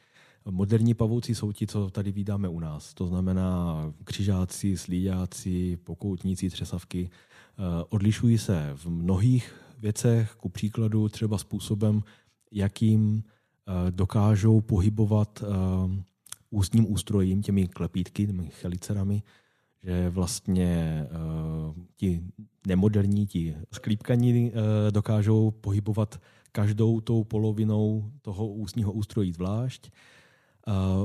Moderní 0.49 0.93
pavouci 0.93 1.35
jsou 1.35 1.51
ti, 1.51 1.67
co 1.67 1.89
tady 1.89 2.11
vydáme 2.11 2.49
u 2.49 2.59
nás. 2.59 2.93
To 2.93 3.07
znamená 3.07 3.75
křižáci, 4.03 4.77
slíďáci, 4.77 5.77
pokoutníci, 5.83 6.49
třesavky. 6.49 7.09
Eh, 7.09 7.83
odlišují 7.89 8.37
se 8.37 8.71
v 8.75 8.85
mnohých 8.85 9.55
věcech, 9.79 10.35
ku 10.39 10.49
příkladu 10.49 11.09
třeba 11.09 11.37
způsobem, 11.37 12.03
jakým 12.51 13.23
eh, 13.23 13.91
dokážou 13.91 14.61
pohybovat 14.61 15.43
eh, 15.43 16.03
ústním 16.49 16.91
ústrojím, 16.91 17.41
těmi 17.41 17.67
klepítky, 17.67 18.27
těmi 18.27 18.49
chelicerami, 18.49 19.23
že 19.83 20.09
vlastně 20.09 21.03
ti 21.95 22.23
nemoderní, 22.67 23.27
ti 23.27 23.55
sklípkaní 23.71 24.51
dokážou 24.89 25.51
pohybovat 25.51 26.21
každou 26.51 27.01
tou 27.01 27.23
polovinou 27.23 28.11
toho 28.21 28.47
ústního 28.47 28.91
ústrojí 28.91 29.31
zvlášť 29.31 29.91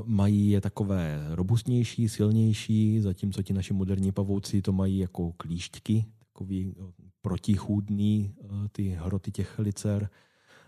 mají 0.04 0.50
je 0.50 0.60
takové 0.60 1.26
robustnější, 1.30 2.08
silnější, 2.08 3.00
zatímco 3.00 3.42
ti 3.42 3.52
naši 3.52 3.74
moderní 3.74 4.12
pavouci 4.12 4.62
to 4.62 4.72
mají 4.72 4.98
jako 4.98 5.32
klíšťky, 5.32 6.04
takový 6.18 6.74
eh, 6.76 6.82
protichůdný, 7.20 8.34
eh, 8.40 8.46
ty 8.72 8.88
hroty 8.88 9.32
těch 9.32 9.58
licer. 9.58 10.10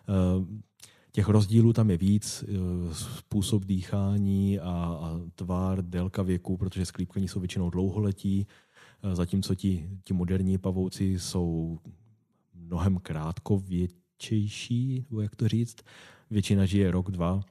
Eh, 0.09 0.65
těch 1.13 1.29
rozdílů 1.29 1.73
tam 1.73 1.91
je 1.91 1.97
víc, 1.97 2.45
způsob 2.93 3.65
dýchání 3.65 4.61
a, 4.61 4.71
a 4.71 5.21
tvár, 5.35 5.85
délka 5.85 6.23
věku, 6.23 6.57
protože 6.57 6.87
sklípkaní 6.87 7.29
jsou 7.29 7.41
většinou 7.41 7.71
dlouholetí, 7.71 8.47
zatímco 9.13 9.55
ti, 9.55 9.91
ti 10.05 10.15
moderní 10.15 10.59
pavouci 10.59 11.19
jsou 11.19 11.79
mnohem 12.55 12.99
krátkověčejší, 12.99 15.07
jak 15.23 15.37
to 15.37 15.49
říct. 15.49 15.77
Většina 16.31 16.67
žije 16.67 16.91
rok, 16.91 17.11
dva 17.11 17.45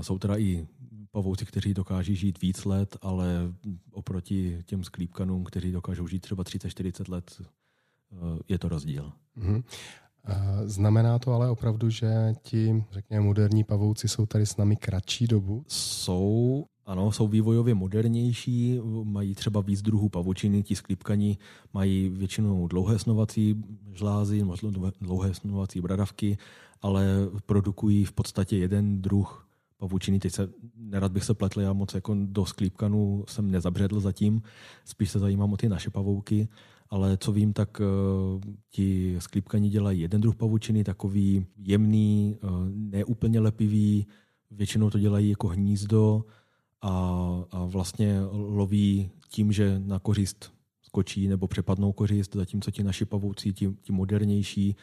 jsou 0.00 0.18
teda 0.18 0.38
i 0.38 0.66
pavouci, 1.10 1.44
kteří 1.44 1.74
dokáží 1.74 2.16
žít 2.16 2.42
víc 2.42 2.64
let, 2.64 2.96
ale 3.02 3.52
oproti 3.92 4.62
těm 4.66 4.84
sklípkanům, 4.84 5.44
kteří 5.44 5.72
dokážou 5.72 6.06
žít 6.06 6.20
třeba 6.20 6.44
30-40 6.44 7.08
let, 7.08 7.42
eh, 7.42 8.16
je 8.48 8.58
to 8.58 8.68
rozdíl. 8.68 9.12
Mm-hmm. 9.38 9.62
Znamená 10.64 11.18
to 11.18 11.32
ale 11.32 11.50
opravdu, 11.50 11.90
že 11.90 12.34
ti, 12.42 12.84
řekněme, 12.90 13.26
moderní 13.26 13.64
pavouci 13.64 14.08
jsou 14.08 14.26
tady 14.26 14.46
s 14.46 14.56
námi 14.56 14.76
kratší 14.76 15.26
dobu? 15.26 15.64
Jsou, 15.68 16.64
ano, 16.86 17.12
jsou 17.12 17.28
vývojově 17.28 17.74
modernější, 17.74 18.80
mají 19.04 19.34
třeba 19.34 19.60
víc 19.60 19.82
druhů 19.82 20.08
pavučiny, 20.08 20.62
ti 20.62 20.76
sklípkaní 20.76 21.38
mají 21.74 22.08
většinou 22.08 22.68
dlouhé 22.68 22.98
snovací 22.98 23.64
žlázy, 23.92 24.44
dlouhé 25.00 25.34
snovací 25.34 25.80
bradavky, 25.80 26.38
ale 26.82 27.06
produkují 27.46 28.04
v 28.04 28.12
podstatě 28.12 28.56
jeden 28.56 29.02
druh 29.02 29.48
pavučiny. 29.76 30.18
Teď 30.18 30.32
se, 30.32 30.48
nerad 30.76 31.12
bych 31.12 31.24
se 31.24 31.34
pletl, 31.34 31.60
já 31.60 31.72
moc 31.72 31.94
jako 31.94 32.16
do 32.24 32.46
sklípkanů 32.46 33.24
jsem 33.28 33.50
nezabředl 33.50 34.00
zatím, 34.00 34.42
spíš 34.84 35.10
se 35.10 35.18
zajímám 35.18 35.52
o 35.52 35.56
ty 35.56 35.68
naše 35.68 35.90
pavouky, 35.90 36.48
ale 36.90 37.16
co 37.16 37.32
vím, 37.32 37.52
tak 37.52 37.80
uh, 37.80 38.40
ti 38.70 39.16
sklípkani 39.18 39.68
dělají 39.68 40.00
jeden 40.00 40.20
druh 40.20 40.36
pavučiny, 40.36 40.84
takový 40.84 41.46
jemný, 41.58 42.36
uh, 42.42 42.50
neúplně 42.68 43.40
lepivý, 43.40 44.06
většinou 44.50 44.90
to 44.90 44.98
dělají 44.98 45.30
jako 45.30 45.48
hnízdo 45.48 46.24
a, 46.82 46.90
a 47.50 47.64
vlastně 47.64 48.20
loví 48.32 49.10
tím, 49.28 49.52
že 49.52 49.78
na 49.78 49.98
kořist 49.98 50.52
skočí 50.82 51.28
nebo 51.28 51.46
přepadnou 51.46 51.92
kořist, 51.92 52.34
zatímco 52.34 52.70
ti 52.70 52.82
naši 52.82 53.04
pavouci, 53.04 53.52
ti, 53.52 53.70
ti 53.82 53.92
modernější, 53.92 54.76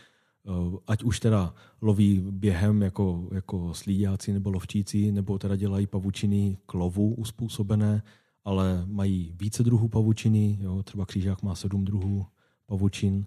ať 0.88 1.04
už 1.04 1.20
teda 1.20 1.54
loví 1.82 2.22
během 2.32 2.82
jako, 2.82 3.28
jako 3.32 3.74
slíďáci 3.74 4.34
nebo 4.34 4.50
lovčíci, 4.50 5.12
nebo 5.12 5.40
teda 5.40 5.56
dělají 5.56 5.88
pavučiny 5.88 6.58
k 6.66 6.74
lovu 6.74 7.14
uspůsobené, 7.14 8.04
ale 8.46 8.84
mají 8.86 9.34
více 9.40 9.64
druhů 9.64 9.88
pavučiny, 9.88 10.58
jo, 10.62 10.84
třeba 10.84 11.06
křížák 11.06 11.44
má 11.44 11.56
sedm 11.56 11.86
druhů 11.86 12.26
pavučin 12.66 13.26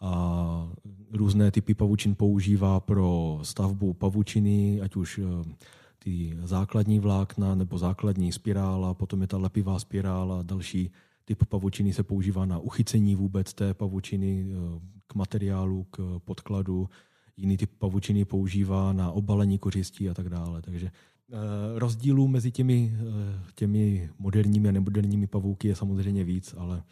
a 0.00 0.72
různé 1.12 1.50
typy 1.50 1.74
pavučin 1.74 2.14
používá 2.14 2.80
pro 2.80 3.38
stavbu 3.42 3.92
pavučiny, 3.92 4.80
ať 4.80 4.96
už 4.96 5.18
eh, 5.18 5.54
ty 5.98 6.38
základní 6.44 7.00
vlákna 7.00 7.54
nebo 7.54 7.78
základní 7.78 8.32
spirála, 8.32 8.94
potom 8.94 9.20
je 9.20 9.26
ta 9.26 9.38
lepivá 9.38 9.78
spirála, 9.78 10.42
další 10.42 10.90
typ 11.26 11.44
pavučiny 11.44 11.92
se 11.92 12.02
používá 12.02 12.46
na 12.46 12.58
uchycení 12.58 13.14
vůbec 13.14 13.54
té 13.54 13.74
pavučiny 13.74 14.46
eh, 14.48 14.80
k 15.06 15.14
materiálu, 15.14 15.86
k 15.90 16.20
podkladu. 16.24 16.88
Jiný 17.36 17.56
typ 17.56 17.70
pavučiny 17.78 18.24
používá 18.24 18.92
na 18.92 19.10
obalení 19.10 19.58
kořistí 19.58 20.08
a 20.08 20.14
tak 20.14 20.28
dále. 20.28 20.62
Takže 20.62 20.86
eh, 20.86 21.34
rozdílů 21.74 22.28
mezi 22.28 22.50
těmi, 22.50 22.94
eh, 22.94 23.42
těmi 23.54 24.10
moderními 24.18 24.68
a 24.68 24.72
nemoderními 24.72 25.26
pavouky 25.26 25.68
je 25.68 25.74
samozřejmě 25.74 26.24
víc, 26.24 26.54
ale 26.58 26.82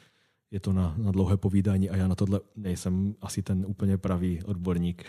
je 0.54 0.60
to 0.60 0.72
na, 0.72 0.94
na 0.98 1.10
dlouhé 1.10 1.36
povídání 1.36 1.90
a 1.90 1.96
já 1.96 2.08
na 2.08 2.14
tohle 2.14 2.40
nejsem 2.56 3.14
asi 3.20 3.42
ten 3.42 3.64
úplně 3.68 3.98
pravý 3.98 4.42
odborník. 4.42 5.04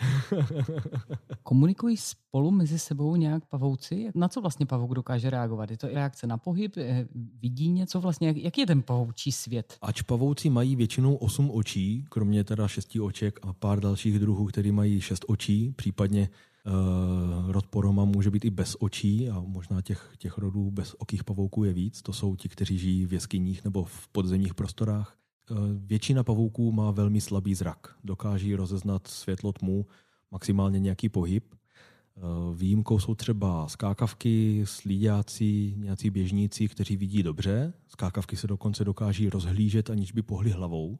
Komunikují 1.42 1.96
spolu 1.96 2.50
mezi 2.50 2.78
sebou 2.78 3.16
nějak 3.16 3.46
pavouci? 3.46 4.10
Na 4.14 4.28
co 4.28 4.40
vlastně 4.40 4.66
pavouk 4.66 4.94
dokáže 4.94 5.30
reagovat? 5.30 5.70
Je 5.70 5.76
to 5.76 5.86
reakce 5.86 6.26
na 6.26 6.38
pohyb? 6.38 6.76
Eh, 6.76 7.08
vidí 7.42 7.68
něco 7.68 8.00
vlastně? 8.00 8.34
Jak 8.36 8.58
je 8.58 8.66
ten 8.66 8.82
pavoučí 8.82 9.32
svět? 9.32 9.78
Ač 9.82 10.02
pavouci 10.02 10.50
mají 10.50 10.76
většinou 10.76 11.14
8 11.14 11.50
očí, 11.50 12.04
kromě 12.08 12.44
teda 12.44 12.68
šesti 12.68 13.00
oček 13.00 13.38
a 13.42 13.52
pár 13.52 13.80
dalších 13.80 14.18
druhů, 14.18 14.46
který 14.46 14.72
mají 14.72 15.00
6 15.00 15.24
očí, 15.28 15.72
případně 15.76 16.28
Uh, 16.66 17.52
rod 17.52 17.66
poroma 17.66 18.04
může 18.04 18.30
být 18.30 18.44
i 18.44 18.50
bez 18.50 18.76
očí 18.80 19.28
a 19.28 19.40
možná 19.40 19.82
těch, 19.82 20.12
těch 20.18 20.38
rodů 20.38 20.70
bez 20.70 20.94
okých 20.98 21.24
pavouků 21.24 21.64
je 21.64 21.72
víc. 21.72 22.02
To 22.02 22.12
jsou 22.12 22.36
ti, 22.36 22.48
kteří 22.48 22.78
žijí 22.78 23.06
v 23.06 23.12
jeskyních 23.12 23.64
nebo 23.64 23.84
v 23.84 24.08
podzemních 24.08 24.54
prostorách. 24.54 25.16
Eh, 25.50 25.54
většina 25.86 26.24
pavouků 26.24 26.72
má 26.72 26.90
velmi 26.90 27.20
slabý 27.20 27.54
zrak. 27.54 27.96
Dokáží 28.04 28.54
rozeznat 28.54 29.06
světlo 29.06 29.52
tmu, 29.52 29.86
maximálně 30.30 30.80
nějaký 30.80 31.08
pohyb. 31.08 31.54
Výjimkou 32.54 32.98
jsou 32.98 33.14
třeba 33.14 33.68
skákavky, 33.68 34.62
slíďáci, 34.64 35.74
nějací 35.76 36.10
běžníci, 36.10 36.68
kteří 36.68 36.96
vidí 36.96 37.22
dobře. 37.22 37.72
Skákavky 37.88 38.36
se 38.36 38.46
dokonce 38.46 38.84
dokáží 38.84 39.28
rozhlížet, 39.28 39.90
aniž 39.90 40.12
by 40.12 40.22
pohli 40.22 40.50
hlavou, 40.50 40.98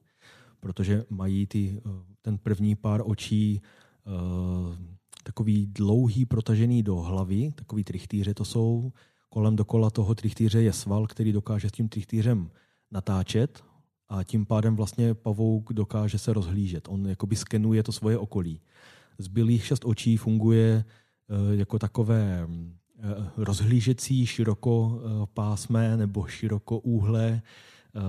protože 0.61 1.05
mají 1.11 1.47
ty, 1.47 1.81
ten 2.23 2.39
první 2.39 2.77
pár 2.77 3.03
očí 3.05 3.63
takový 5.23 5.67
dlouhý 5.67 6.25
protažený 6.25 6.83
do 6.83 6.97
hlavy, 6.97 7.53
takový 7.55 7.85
trichtýře 7.85 8.35
to 8.35 8.45
jsou. 8.45 8.93
Kolem 9.29 9.57
dokola 9.57 9.91
toho 9.91 10.15
trichtýře 10.15 10.63
je 10.63 10.73
sval, 10.73 11.07
který 11.07 11.33
dokáže 11.33 11.69
s 11.69 11.73
tím 11.73 11.89
trichtýřem 11.89 12.51
natáčet 12.91 13.65
a 14.09 14.25
tím 14.25 14.47
pádem 14.47 14.77
vlastně 14.77 15.15
pavouk 15.15 15.73
dokáže 15.73 16.19
se 16.19 16.33
rozhlížet. 16.33 16.89
On 16.89 17.07
jakoby 17.07 17.37
skenuje 17.37 17.83
to 17.83 17.93
svoje 17.93 18.19
okolí. 18.19 18.61
Zbylých 19.19 19.67
šest 19.67 19.85
očí 19.85 20.17
funguje 20.17 20.85
eh, 20.85 21.57
jako 21.57 21.79
takové 21.79 22.49
eh, 22.49 23.31
rozhlížecí 23.37 24.27
širokopásmé 24.27 25.97
nebo 25.97 26.27
širokoúhlé 26.27 27.43
eh, 27.43 28.01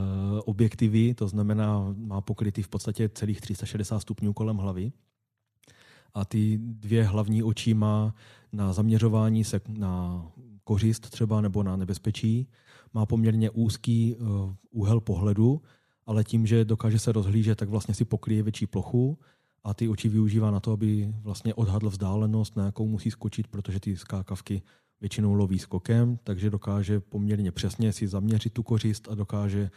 objektivy, 0.45 1.13
to 1.13 1.27
znamená, 1.27 1.93
má 1.97 2.21
pokrytý 2.21 2.61
v 2.61 2.67
podstatě 2.67 3.09
celých 3.09 3.41
360 3.41 3.99
stupňů 3.99 4.33
kolem 4.33 4.57
hlavy 4.57 4.91
a 6.13 6.25
ty 6.25 6.57
dvě 6.61 7.03
hlavní 7.03 7.43
oči 7.43 7.73
má 7.73 8.15
na 8.53 8.73
zaměřování 8.73 9.43
se 9.43 9.61
na 9.67 10.25
kořist 10.63 11.09
třeba 11.09 11.41
nebo 11.41 11.63
na 11.63 11.75
nebezpečí. 11.75 12.47
Má 12.93 13.05
poměrně 13.05 13.49
úzký 13.49 14.15
úhel 14.71 14.99
pohledu, 14.99 15.61
ale 16.07 16.23
tím, 16.23 16.47
že 16.47 16.65
dokáže 16.65 16.99
se 16.99 17.11
rozhlížet, 17.11 17.57
tak 17.57 17.69
vlastně 17.69 17.93
si 17.93 18.05
pokryje 18.05 18.43
větší 18.43 18.67
plochu 18.67 19.17
a 19.63 19.73
ty 19.73 19.87
oči 19.89 20.09
využívá 20.09 20.51
na 20.51 20.59
to, 20.59 20.71
aby 20.71 21.13
vlastně 21.21 21.53
odhadl 21.53 21.89
vzdálenost, 21.89 22.55
na 22.55 22.65
jakou 22.65 22.87
musí 22.87 23.11
skočit, 23.11 23.47
protože 23.47 23.79
ty 23.79 23.97
skákavky 23.97 24.61
většinou 25.01 25.33
loví 25.33 25.59
skokem, 25.59 26.19
takže 26.23 26.49
dokáže 26.49 26.99
poměrně 26.99 27.51
přesně 27.51 27.93
si 27.93 28.07
zaměřit 28.07 28.53
tu 28.53 28.63
kořist 28.63 29.07
a 29.11 29.15
dokáže 29.15 29.71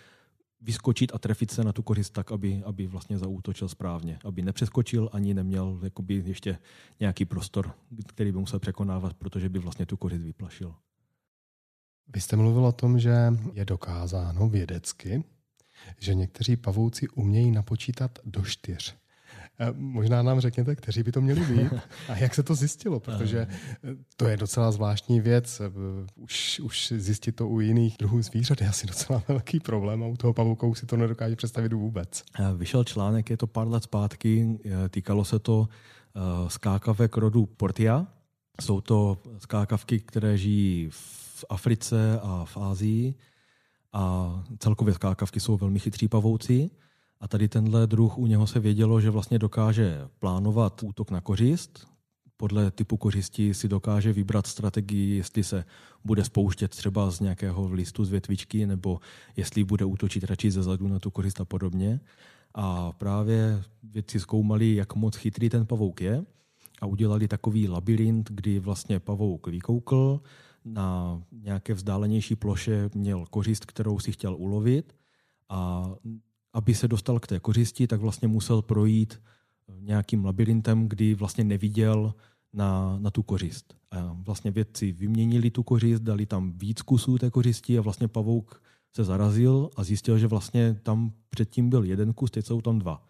vyskočit 0.61 1.14
a 1.14 1.19
trefit 1.19 1.51
se 1.51 1.64
na 1.64 1.73
tu 1.73 1.83
kořist 1.83 2.12
tak, 2.12 2.33
aby, 2.33 2.62
aby 2.64 2.87
vlastně 2.87 3.19
zaútočil 3.19 3.69
správně. 3.69 4.19
Aby 4.25 4.43
nepřeskočil 4.43 5.11
ani 5.12 5.35
neměl 5.35 5.81
jakoby 5.83 6.23
ještě 6.27 6.59
nějaký 7.01 7.25
prostor, 7.25 7.75
který 8.07 8.33
by 8.33 8.38
musel 8.38 8.59
překonávat, 8.59 9.14
protože 9.14 9.49
by 9.49 9.59
vlastně 9.59 9.87
tu 9.87 9.97
kořist 9.97 10.25
vyplašil. 10.25 10.75
Vy 12.14 12.21
jste 12.21 12.37
mluvil 12.37 12.66
o 12.66 12.73
tom, 12.73 12.99
že 12.99 13.33
je 13.53 13.64
dokázáno 13.64 14.49
vědecky, 14.49 15.25
že 15.99 16.14
někteří 16.14 16.57
pavouci 16.57 17.09
umějí 17.09 17.51
napočítat 17.51 18.19
do 18.25 18.43
čtyř. 18.43 19.01
Možná 19.75 20.23
nám 20.23 20.40
řekněte, 20.40 20.77
kteří 20.77 21.03
by 21.03 21.12
to 21.12 21.21
měli 21.21 21.40
být 21.40 21.73
a 22.09 22.16
jak 22.16 22.35
se 22.35 22.43
to 22.43 22.55
zjistilo, 22.55 23.01
protože 23.01 23.47
to 24.16 24.29
je 24.29 24.37
docela 24.37 24.73
zvláštní 24.73 25.21
věc. 25.21 25.62
Už, 26.14 26.61
už 26.61 26.93
zjistit 26.97 27.37
to 27.37 27.49
u 27.49 27.61
jiných 27.61 27.97
druhů 27.99 28.23
zvířat 28.23 28.61
je 28.61 28.69
asi 28.69 28.87
docela 28.87 29.23
velký 29.29 29.61
problém 29.61 30.03
a 30.03 30.07
u 30.07 30.16
toho 30.16 30.33
pavouka 30.33 30.66
si 30.75 30.87
to 30.87 30.97
nedokáže 30.97 31.37
představit 31.37 31.73
vůbec. 31.73 32.23
Vyšel 32.57 32.85
článek, 32.85 33.31
je 33.31 33.37
to 33.37 33.47
pár 33.47 33.69
let 33.69 33.83
zpátky, 33.83 34.59
týkalo 34.90 35.25
se 35.25 35.38
to 35.38 35.69
eh, 35.69 36.21
skákavek 36.51 37.16
rodu 37.16 37.47
Portia. 37.47 38.07
Jsou 38.61 38.81
to 38.81 39.23
skákavky, 39.38 40.01
které 40.01 40.38
žijí 40.38 40.88
v 40.90 41.45
Africe 41.49 42.21
a 42.23 42.45
v 42.45 42.57
Ázii 42.57 43.14
a 43.92 44.44
celkově 44.59 44.94
skákavky 44.94 45.40
jsou 45.40 45.57
velmi 45.57 45.79
chytří 45.79 46.09
pavouci. 46.09 46.70
A 47.20 47.29
tady 47.29 47.48
tenhle 47.48 47.87
druh, 47.87 48.18
u 48.18 48.26
něho 48.26 48.46
se 48.46 48.61
vědělo, 48.61 49.00
že 49.00 49.11
vlastně 49.11 49.38
dokáže 49.38 50.09
plánovat 50.18 50.83
útok 50.83 51.11
na 51.11 51.20
kořist. 51.20 51.87
Podle 52.37 52.70
typu 52.70 52.96
kořisti 52.96 53.55
si 53.55 53.68
dokáže 53.68 54.12
vybrat 54.12 54.46
strategii, 54.46 55.16
jestli 55.16 55.44
se 55.44 55.64
bude 56.05 56.24
spouštět 56.24 56.70
třeba 56.70 57.11
z 57.11 57.20
nějakého 57.20 57.72
listu 57.72 58.05
z 58.05 58.11
větvičky, 58.11 58.66
nebo 58.66 59.00
jestli 59.37 59.64
bude 59.64 59.85
útočit 59.85 60.24
radši 60.24 60.50
ze 60.50 60.62
zadu 60.62 60.88
na 60.88 60.98
tu 60.98 61.11
kořist 61.11 61.40
a 61.40 61.44
podobně. 61.44 62.00
A 62.55 62.92
právě 62.92 63.62
vědci 63.83 64.20
zkoumali, 64.20 64.74
jak 64.74 64.94
moc 64.94 65.16
chytrý 65.16 65.48
ten 65.48 65.66
pavouk 65.66 66.00
je 66.00 66.24
a 66.81 66.87
udělali 66.87 67.29
takový 67.29 67.68
labirint, 67.68 68.31
kdy 68.31 68.59
vlastně 68.59 69.00
pavouk 69.00 69.46
vykoukl, 69.46 70.20
na 70.64 71.20
nějaké 71.33 71.75
vzdálenější 71.75 72.37
ploše 72.37 72.90
měl 72.94 73.27
kořist, 73.31 73.64
kterou 73.64 73.99
si 73.99 74.12
chtěl 74.12 74.37
ulovit 74.37 74.96
a 75.49 75.90
aby 76.53 76.75
se 76.75 76.88
dostal 76.88 77.20
k 77.20 77.27
té 77.27 77.40
kořisti, 77.40 77.87
tak 77.87 78.01
vlastně 78.01 78.29
musel 78.29 78.62
projít 78.62 79.20
eh, 79.68 79.73
nějakým 79.81 80.25
labirintem, 80.25 80.88
kdy 80.88 81.14
vlastně 81.14 81.44
neviděl 81.44 82.14
na, 82.53 82.99
na 82.99 83.11
tu 83.11 83.23
kořist. 83.23 83.75
A 83.90 84.12
vlastně 84.12 84.51
vědci 84.51 84.92
vyměnili 84.92 85.51
tu 85.51 85.62
kořist, 85.62 86.03
dali 86.03 86.27
tam 86.27 86.53
víc 86.53 86.83
kusů 86.83 87.18
té 87.18 87.31
kořisti 87.31 87.79
a 87.79 87.83
vlastně 87.83 88.09
pavouk 88.09 88.62
se 88.92 89.05
zarazil 89.05 89.70
a 89.77 89.85
zjistil, 89.85 90.18
že 90.18 90.27
vlastně 90.27 90.81
tam 90.83 91.12
předtím 91.31 91.70
byl 91.70 91.85
jeden 91.85 92.12
kus, 92.12 92.31
teď 92.31 92.46
jsou 92.46 92.61
tam 92.61 92.79
dva. 92.79 93.07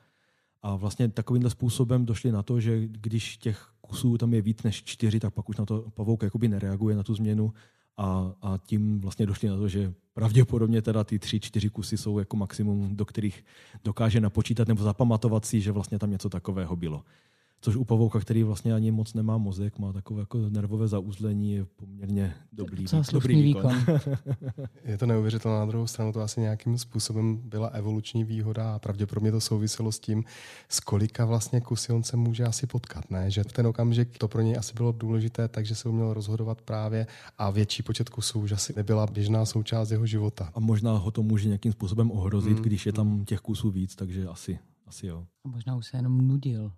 A 0.62 0.76
vlastně 0.76 1.08
takovýmhle 1.08 1.50
způsobem 1.50 2.06
došli 2.06 2.32
na 2.32 2.42
to, 2.42 2.60
že 2.60 2.88
když 2.88 3.36
těch 3.36 3.72
kusů 3.90 4.18
tam 4.18 4.35
je 4.35 4.42
víc 4.42 4.62
než 4.62 4.85
čtyři, 4.85 5.20
tak 5.20 5.35
pak 5.35 5.48
už 5.48 5.57
na 5.57 5.66
to 5.66 5.85
pavouk 5.94 6.22
jakoby 6.22 6.48
nereaguje 6.48 6.96
na 6.96 7.03
tu 7.03 7.14
změnu 7.14 7.53
a, 7.96 8.33
a 8.42 8.59
tím 8.66 9.00
vlastně 9.00 9.26
došli 9.26 9.48
na 9.48 9.57
to, 9.57 9.68
že 9.68 9.92
pravděpodobně 10.14 10.83
teda 10.83 11.05
ty 11.05 11.18
tři, 11.18 11.40
čtyři 11.40 11.70
kusy 11.70 11.96
jsou 11.96 12.18
jako 12.18 12.37
maximum, 12.37 12.96
do 12.96 13.05
kterých 13.05 13.44
dokáže 13.85 14.20
napočítat 14.20 14.68
nebo 14.68 14.83
zapamatovat 14.83 15.44
si, 15.44 15.61
že 15.61 15.72
vlastně 15.72 15.98
tam 15.98 16.11
něco 16.11 16.29
takového 16.29 16.76
bylo. 16.76 17.05
Což 17.62 17.77
u 17.77 17.85
pavouka, 17.85 18.20
který 18.20 18.42
vlastně 18.42 18.75
ani 18.75 18.90
moc 18.90 19.14
nemá 19.14 19.38
mozek, 19.38 19.79
má 19.79 19.92
takové 19.92 20.20
jako 20.20 20.38
nervové 20.38 20.88
zauzlení, 20.88 21.53
je 21.53 21.64
poměrně 21.64 22.35
dobrý, 22.53 22.85
dobrý 23.12 23.42
výkon. 23.42 23.85
je 24.85 24.99
to 24.99 25.07
neuvěřitelné. 25.07 25.59
Na 25.59 25.66
druhou 25.66 25.87
stranu 25.87 26.12
to 26.12 26.20
asi 26.20 26.40
nějakým 26.40 26.79
způsobem 26.79 27.37
byla 27.44 27.68
evoluční 27.68 28.25
výhoda 28.25 28.75
a 28.75 28.79
pravděpodobně 28.79 29.33
to 29.33 29.40
souviselo 29.40 29.92
s 29.92 29.99
tím, 29.99 30.25
s 30.68 30.81
kolika 30.81 31.25
vlastně 31.25 31.61
kusy 31.61 31.92
on 31.92 32.03
se 32.03 32.16
může 32.16 32.44
asi 32.44 32.66
potkat. 32.66 33.11
Ne? 33.11 33.31
Že 33.31 33.44
v 33.44 33.53
ten 33.53 33.66
okamžik 33.66 34.18
to 34.18 34.29
pro 34.29 34.42
něj 34.42 34.57
asi 34.59 34.75
bylo 34.75 34.92
důležité, 34.92 35.49
takže 35.49 35.75
se 35.75 35.88
uměl 35.88 36.14
rozhodovat 36.14 36.62
právě 36.62 37.07
a 37.38 37.51
větší 37.51 37.83
počet 37.83 38.09
kusů 38.09 38.40
už 38.40 38.53
asi 38.53 38.73
nebyla 38.77 39.07
běžná 39.07 39.46
součást 39.46 39.90
jeho 39.90 40.07
života. 40.07 40.51
A 40.55 40.61
možná 40.61 40.96
ho 40.96 41.11
to 41.11 41.23
může 41.23 41.49
nějakým 41.49 41.73
způsobem 41.73 42.11
ohrozit, 42.11 42.53
hmm. 42.53 42.62
když 42.62 42.87
je 42.87 42.92
tam 42.92 43.25
těch 43.25 43.40
kusů 43.40 43.70
víc, 43.70 43.96
takže 43.96 44.27
asi 44.27 44.59
asi 44.90 45.07
jo. 45.07 45.26
A 45.44 45.48
možná 45.48 45.76
už 45.76 45.87
se 45.87 45.96
jenom 45.96 46.29
nudil. 46.29 46.72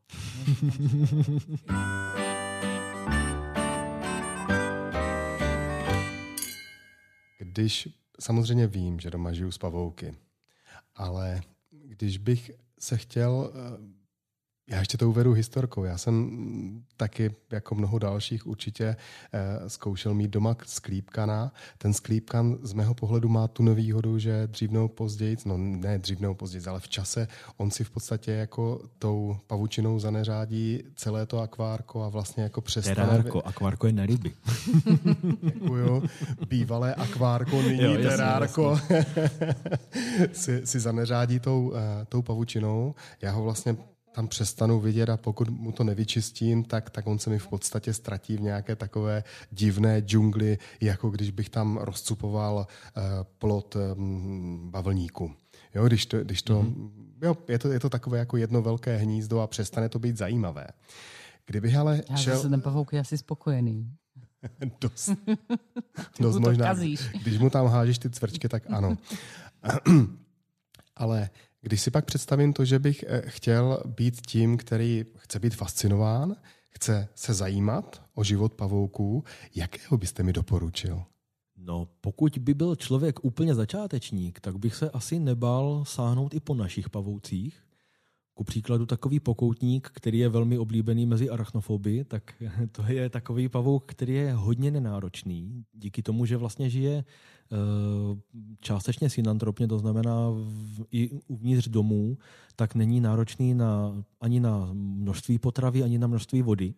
Když 7.38 7.88
samozřejmě 8.20 8.66
vím, 8.66 9.00
že 9.00 9.10
doma 9.10 9.32
žiju 9.32 9.50
s 9.50 9.58
pavouky, 9.58 10.14
ale 10.94 11.40
když 11.70 12.18
bych 12.18 12.50
se 12.78 12.96
chtěl 12.96 13.52
eh, 13.54 14.01
já 14.72 14.78
ještě 14.78 14.98
to 14.98 15.08
uvedu 15.08 15.32
historkou. 15.32 15.84
Já 15.84 15.98
jsem 15.98 16.30
taky, 16.96 17.34
jako 17.50 17.74
mnoho 17.74 17.98
dalších, 17.98 18.46
určitě 18.46 18.96
eh, 19.32 19.70
zkoušel 19.70 20.14
mít 20.14 20.30
doma 20.30 20.56
sklípkana. 20.66 21.52
Ten 21.78 21.92
sklípkan 21.92 22.58
z 22.62 22.72
mého 22.72 22.94
pohledu 22.94 23.28
má 23.28 23.48
tu 23.48 23.62
nevýhodu, 23.62 24.18
že 24.18 24.46
dřív 24.46 24.70
nebo 24.70 24.88
později, 24.88 25.36
no 25.44 25.56
ne 25.58 25.98
dřív 25.98 26.20
nebo 26.20 26.34
později, 26.34 26.66
ale 26.66 26.80
v 26.80 26.88
čase 26.88 27.28
on 27.56 27.70
si 27.70 27.84
v 27.84 27.90
podstatě 27.90 28.32
jako 28.32 28.80
tou 28.98 29.36
pavučinou 29.46 29.98
zaneřádí 29.98 30.82
celé 30.96 31.26
to 31.26 31.38
akvárko 31.38 32.02
a 32.02 32.08
vlastně 32.08 32.42
jako 32.42 32.60
přestane... 32.60 32.94
Terárko, 32.94 33.42
akvárko 33.42 33.86
je 33.86 33.92
na 33.92 34.06
ryby. 34.06 34.32
Děkuju. 35.42 36.02
Bývalé 36.48 36.94
akvárko, 36.94 37.62
nyní 37.62 37.82
jo, 37.82 37.96
terárko. 38.02 38.80
si, 40.32 40.66
si 40.66 40.80
zaneřádí 40.80 41.40
tou, 41.40 41.68
uh, 41.68 41.78
tou 42.08 42.22
pavučinou. 42.22 42.94
Já 43.22 43.32
ho 43.32 43.42
vlastně 43.42 43.76
tam 44.12 44.28
přestanu 44.28 44.80
vidět 44.80 45.08
a 45.08 45.16
pokud 45.16 45.48
mu 45.48 45.72
to 45.72 45.84
nevyčistím, 45.84 46.64
tak, 46.64 46.90
tak 46.90 47.06
on 47.06 47.18
se 47.18 47.30
mi 47.30 47.38
v 47.38 47.48
podstatě 47.48 47.94
ztratí 47.94 48.36
v 48.36 48.40
nějaké 48.40 48.76
takové 48.76 49.24
divné 49.50 50.00
džungli, 50.00 50.58
jako 50.80 51.10
když 51.10 51.30
bych 51.30 51.48
tam 51.48 51.76
rozcupoval 51.76 52.56
uh, 52.56 53.02
plot 53.38 53.76
um, 53.76 54.70
bavlníku. 54.70 55.32
Jo, 55.74 55.86
když 55.86 56.06
to, 56.06 56.24
když 56.24 56.42
to, 56.42 56.62
mm-hmm. 56.62 56.90
jo, 57.22 57.36
je, 57.48 57.58
to, 57.58 57.72
je 57.72 57.80
to 57.80 57.90
takové 57.90 58.18
jako 58.18 58.36
jedno 58.36 58.62
velké 58.62 58.96
hnízdo 58.96 59.40
a 59.40 59.46
přestane 59.46 59.88
to 59.88 59.98
být 59.98 60.16
zajímavé. 60.16 60.66
Kdybych 61.46 61.76
ale 61.76 62.02
Já 62.10 62.16
šel... 62.16 62.42
ten 62.42 62.60
pavouk 62.60 62.92
je 62.92 63.00
asi 63.00 63.18
spokojený. 63.18 63.92
dost, 64.80 65.10
dost 66.20 66.38
možná. 66.38 66.74
Když 67.22 67.38
mu 67.38 67.50
tam 67.50 67.66
hážeš 67.66 67.98
ty 67.98 68.10
cvrčky, 68.10 68.48
tak 68.48 68.62
ano. 68.70 68.98
ale 70.96 71.30
když 71.62 71.80
si 71.80 71.90
pak 71.90 72.04
představím 72.04 72.52
to, 72.52 72.64
že 72.64 72.78
bych 72.78 73.04
eh, 73.08 73.22
chtěl 73.26 73.82
být 73.86 74.26
tím, 74.26 74.56
který 74.56 75.04
chce 75.16 75.38
být 75.38 75.54
fascinován, 75.54 76.36
chce 76.70 77.08
se 77.14 77.34
zajímat 77.34 78.02
o 78.14 78.24
život 78.24 78.54
pavouků, 78.54 79.24
jakého 79.54 79.98
byste 79.98 80.22
mi 80.22 80.32
doporučil? 80.32 81.04
No, 81.56 81.88
pokud 82.00 82.38
by 82.38 82.54
byl 82.54 82.76
člověk 82.76 83.24
úplně 83.24 83.54
začátečník, 83.54 84.40
tak 84.40 84.58
bych 84.58 84.74
se 84.74 84.90
asi 84.90 85.18
nebál 85.18 85.84
sáhnout 85.84 86.34
i 86.34 86.40
po 86.40 86.54
našich 86.54 86.90
pavoucích. 86.90 87.62
Ku 88.42 88.46
příkladu 88.46 88.86
takový 88.86 89.20
pokoutník, 89.20 89.90
který 89.94 90.18
je 90.18 90.28
velmi 90.28 90.58
oblíbený 90.58 91.06
mezi 91.06 91.30
arachnofoby, 91.30 92.04
tak 92.04 92.34
to 92.72 92.82
je 92.88 93.08
takový 93.08 93.48
pavouk, 93.48 93.84
který 93.86 94.14
je 94.14 94.32
hodně 94.32 94.70
nenáročný. 94.70 95.64
Díky 95.72 96.02
tomu, 96.02 96.26
že 96.26 96.36
vlastně 96.36 96.70
žije 96.70 97.04
eh, 97.04 97.56
částečně 98.60 99.10
synantropně, 99.10 99.68
to 99.68 99.78
znamená 99.78 100.30
v, 100.30 100.84
i 100.90 101.10
uvnitř 101.28 101.68
domů, 101.68 102.18
tak 102.56 102.74
není 102.74 103.00
náročný 103.00 103.54
na, 103.54 104.02
ani 104.20 104.40
na 104.40 104.70
množství 104.72 105.38
potravy, 105.38 105.82
ani 105.82 105.98
na 105.98 106.06
množství 106.06 106.42
vody. 106.42 106.74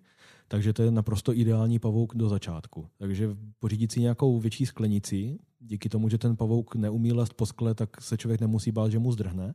Takže 0.49 0.73
to 0.73 0.83
je 0.83 0.91
naprosto 0.91 1.33
ideální 1.33 1.79
pavouk 1.79 2.15
do 2.15 2.29
začátku. 2.29 2.89
Takže 2.99 3.37
pořídit 3.59 3.93
si 3.93 4.01
nějakou 4.01 4.41
větší 4.41 4.67
sklenici, 4.67 5.39
díky 5.61 5.89
tomu, 5.89 6.09
že 6.09 6.19
ten 6.19 6.37
pavouk 6.37 6.77
neumí 6.77 7.13
lézt 7.13 7.35
po 7.35 7.47
skle, 7.47 7.75
tak 7.75 8.01
se 8.01 8.17
člověk 8.17 8.41
nemusí 8.41 8.73
bát, 8.73 8.93
že 8.93 8.99
mu 8.99 9.13
zdrhne. 9.13 9.55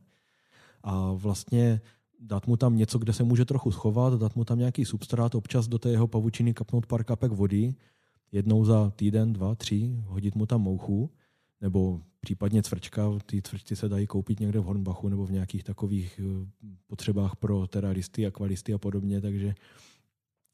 A 0.82 1.12
vlastně 1.12 1.80
dát 2.20 2.46
mu 2.46 2.56
tam 2.56 2.76
něco, 2.76 2.98
kde 2.98 3.12
se 3.12 3.24
může 3.24 3.44
trochu 3.44 3.70
schovat, 3.70 4.20
dát 4.20 4.36
mu 4.36 4.44
tam 4.44 4.58
nějaký 4.58 4.84
substrát, 4.84 5.34
občas 5.34 5.68
do 5.68 5.78
té 5.78 5.90
jeho 5.90 6.06
pavučiny 6.06 6.54
kapnout 6.54 6.86
pár 6.86 7.04
kapek 7.04 7.32
vody, 7.32 7.74
jednou 8.32 8.64
za 8.64 8.90
týden, 8.90 9.32
dva, 9.32 9.54
tři, 9.54 9.96
hodit 10.06 10.34
mu 10.34 10.46
tam 10.46 10.60
mouchu, 10.60 11.10
nebo 11.60 12.00
případně 12.20 12.62
cvrčka, 12.62 13.10
ty 13.26 13.42
cvrčci 13.42 13.76
se 13.76 13.88
dají 13.88 14.06
koupit 14.06 14.40
někde 14.40 14.60
v 14.60 14.64
Hornbachu 14.64 15.08
nebo 15.08 15.26
v 15.26 15.32
nějakých 15.32 15.64
takových 15.64 16.20
eh, 16.22 16.46
potřebách 16.86 17.36
pro 17.36 17.66
teraristy, 17.66 18.26
akvalisty 18.26 18.74
a 18.74 18.78
podobně, 18.78 19.20
takže 19.20 19.54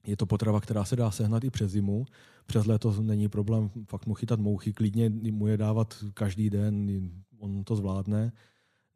je 0.07 0.16
to 0.16 0.26
potrava, 0.26 0.61
která 0.61 0.85
se 0.85 0.96
dá 0.96 1.11
sehnat 1.11 1.44
i 1.44 1.50
přes 1.50 1.70
zimu. 1.70 2.07
Přes 2.46 2.66
léto 2.66 3.02
není 3.02 3.29
problém 3.29 3.70
fakt 3.87 4.07
mu 4.07 4.14
chytat 4.14 4.40
mouchy, 4.40 4.72
klidně 4.72 5.11
mu 5.11 5.46
je 5.46 5.57
dávat 5.57 6.05
každý 6.14 6.50
den, 6.50 7.11
on 7.38 7.64
to 7.64 7.76
zvládne. 7.76 8.33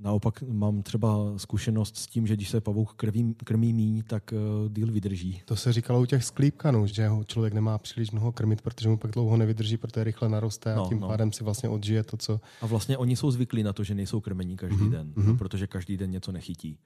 Naopak 0.00 0.42
mám 0.42 0.82
třeba 0.82 1.32
zkušenost 1.36 1.96
s 1.96 2.06
tím, 2.06 2.26
že 2.26 2.36
když 2.36 2.48
se 2.48 2.60
pavouk 2.60 2.94
krví, 2.94 3.34
krmí 3.44 3.72
míň, 3.72 4.02
tak 4.02 4.32
uh, 4.32 4.72
díl 4.72 4.92
vydrží. 4.92 5.42
To 5.44 5.56
se 5.56 5.72
říkalo 5.72 6.00
u 6.00 6.06
těch 6.06 6.24
sklípkanů, 6.24 6.86
že 6.86 7.08
ho 7.08 7.24
člověk 7.24 7.54
nemá 7.54 7.78
příliš 7.78 8.10
mnoho 8.10 8.32
krmit, 8.32 8.62
protože 8.62 8.88
mu 8.88 8.96
pak 8.96 9.10
dlouho 9.10 9.36
nevydrží, 9.36 9.76
protože 9.76 10.04
rychle 10.04 10.28
naroste 10.28 10.72
a 10.72 10.76
no, 10.76 10.88
tím 10.88 11.00
no. 11.00 11.08
pádem 11.08 11.32
si 11.32 11.44
vlastně 11.44 11.68
odžije 11.68 12.02
to, 12.02 12.16
co... 12.16 12.40
A 12.60 12.66
vlastně 12.66 12.98
oni 12.98 13.16
jsou 13.16 13.30
zvyklí 13.30 13.62
na 13.62 13.72
to, 13.72 13.84
že 13.84 13.94
nejsou 13.94 14.20
krmení 14.20 14.56
každý 14.56 14.76
mm-hmm. 14.76 14.90
den, 14.90 15.12
mm-hmm. 15.16 15.38
protože 15.38 15.66
každý 15.66 15.96
den 15.96 16.10
něco 16.10 16.32
nechytí. 16.32 16.78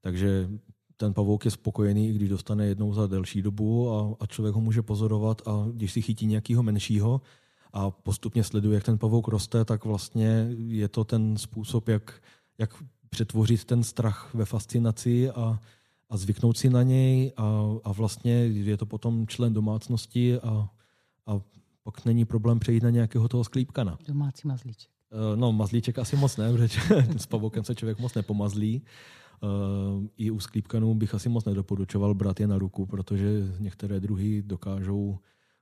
Takže 0.00 0.48
ten 0.96 1.14
pavouk 1.14 1.44
je 1.44 1.50
spokojený, 1.50 2.12
když 2.12 2.28
dostane 2.28 2.66
jednou 2.66 2.92
za 2.92 3.06
delší 3.06 3.42
dobu 3.42 3.90
a, 3.90 4.16
a 4.20 4.26
člověk 4.26 4.54
ho 4.54 4.60
může 4.60 4.82
pozorovat 4.82 5.42
a 5.48 5.66
když 5.72 5.92
si 5.92 6.02
chytí 6.02 6.26
nějakého 6.26 6.62
menšího 6.62 7.20
a 7.72 7.90
postupně 7.90 8.44
sleduje, 8.44 8.74
jak 8.74 8.84
ten 8.84 8.98
pavouk 8.98 9.28
roste, 9.28 9.64
tak 9.64 9.84
vlastně 9.84 10.48
je 10.56 10.88
to 10.88 11.04
ten 11.04 11.36
způsob, 11.36 11.88
jak, 11.88 12.22
jak 12.58 12.74
přetvořit 13.08 13.64
ten 13.64 13.82
strach 13.82 14.34
ve 14.34 14.44
fascinaci 14.44 15.30
a, 15.30 15.60
a 16.10 16.16
zvyknout 16.16 16.56
si 16.58 16.70
na 16.70 16.82
něj 16.82 17.32
a, 17.36 17.64
a 17.84 17.92
vlastně 17.92 18.32
je 18.46 18.76
to 18.76 18.86
potom 18.86 19.26
člen 19.26 19.54
domácnosti 19.54 20.40
a, 20.40 20.68
a 21.26 21.40
pak 21.82 22.04
není 22.04 22.24
problém 22.24 22.58
přejít 22.58 22.82
na 22.82 22.90
nějakého 22.90 23.28
toho 23.28 23.44
sklípkana. 23.44 23.98
Domácí 24.08 24.48
mazlíček. 24.48 24.90
Eh, 25.12 25.36
no, 25.36 25.52
mazlíček 25.52 25.98
asi 25.98 26.16
moc 26.16 26.36
ne, 26.36 26.52
protože 26.52 26.80
s 27.16 27.26
pavoukem 27.26 27.64
se 27.64 27.74
člověk 27.74 27.98
moc 27.98 28.14
nepomazlí. 28.14 28.82
Eh, 28.82 30.08
I 30.16 30.30
u 30.30 30.40
sklípkanů 30.40 30.94
bych 30.94 31.14
asi 31.14 31.28
moc 31.28 31.44
nedoporučoval 31.44 32.14
brát 32.14 32.40
je 32.40 32.46
na 32.46 32.58
ruku, 32.58 32.86
protože 32.86 33.54
některé 33.58 34.00
druhy 34.00 34.42
dokážou 34.42 35.18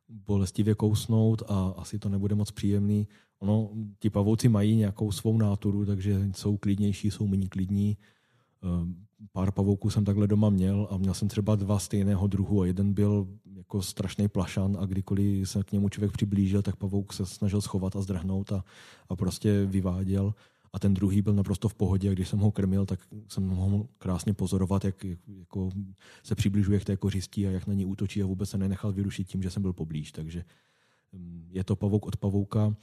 bolestivě 0.08 0.74
kousnout 0.74 1.42
a 1.48 1.74
asi 1.76 1.98
to 1.98 2.08
nebude 2.08 2.34
moc 2.34 2.50
příjemný. 2.50 3.08
Ono, 3.38 3.70
ti 3.98 4.10
pavouci 4.10 4.48
mají 4.48 4.76
nějakou 4.76 5.12
svou 5.12 5.38
náturu, 5.38 5.86
takže 5.86 6.28
jsou 6.34 6.56
klidnější, 6.56 7.10
jsou 7.10 7.26
méně 7.26 7.48
klidní. 7.48 7.96
Eh, 8.64 8.86
pár 9.32 9.52
pavouků 9.52 9.90
jsem 9.90 10.04
takhle 10.04 10.26
doma 10.26 10.50
měl 10.50 10.88
a 10.90 10.96
měl 10.96 11.14
jsem 11.14 11.28
třeba 11.28 11.56
dva 11.56 11.78
stejného 11.78 12.26
druhu 12.26 12.62
a 12.62 12.66
jeden 12.66 12.92
byl 12.92 13.28
jako 13.56 13.82
strašný 13.82 14.28
plašan 14.28 14.76
a 14.80 14.86
kdykoliv 14.86 15.50
se 15.50 15.62
k 15.62 15.72
němu 15.72 15.88
člověk 15.88 16.12
přiblížil, 16.12 16.62
tak 16.62 16.76
pavouk 16.76 17.12
se 17.12 17.26
snažil 17.26 17.60
schovat 17.60 17.96
a 17.96 18.00
zdrhnout 18.00 18.52
a, 18.52 18.64
a 19.08 19.16
prostě 19.16 19.66
vyváděl 19.66 20.34
a 20.74 20.78
ten 20.78 20.94
druhý 20.94 21.22
byl 21.22 21.34
naprosto 21.34 21.68
v 21.68 21.74
pohodě. 21.74 22.10
A 22.10 22.12
když 22.12 22.28
jsem 22.28 22.38
ho 22.38 22.50
krmil, 22.50 22.86
tak 22.86 23.00
jsem 23.28 23.46
mohl 23.46 23.86
krásně 23.98 24.34
pozorovat, 24.34 24.84
jak 24.84 25.04
jako 25.38 25.70
se 26.22 26.34
přibližuje 26.34 26.80
k 26.80 26.84
té 26.84 26.96
kořistí 26.96 27.46
a 27.46 27.50
jak 27.50 27.66
na 27.66 27.74
ní 27.74 27.86
útočí 27.86 28.22
a 28.22 28.26
vůbec 28.26 28.50
se 28.50 28.58
nenechal 28.58 28.92
vyrušit 28.92 29.28
tím, 29.28 29.42
že 29.42 29.50
jsem 29.50 29.62
byl 29.62 29.72
poblíž. 29.72 30.12
Takže 30.12 30.44
mm, 31.12 31.48
je 31.50 31.64
to 31.64 31.76
pavouk 31.76 32.06
od 32.06 32.16
pavouka. 32.16 32.74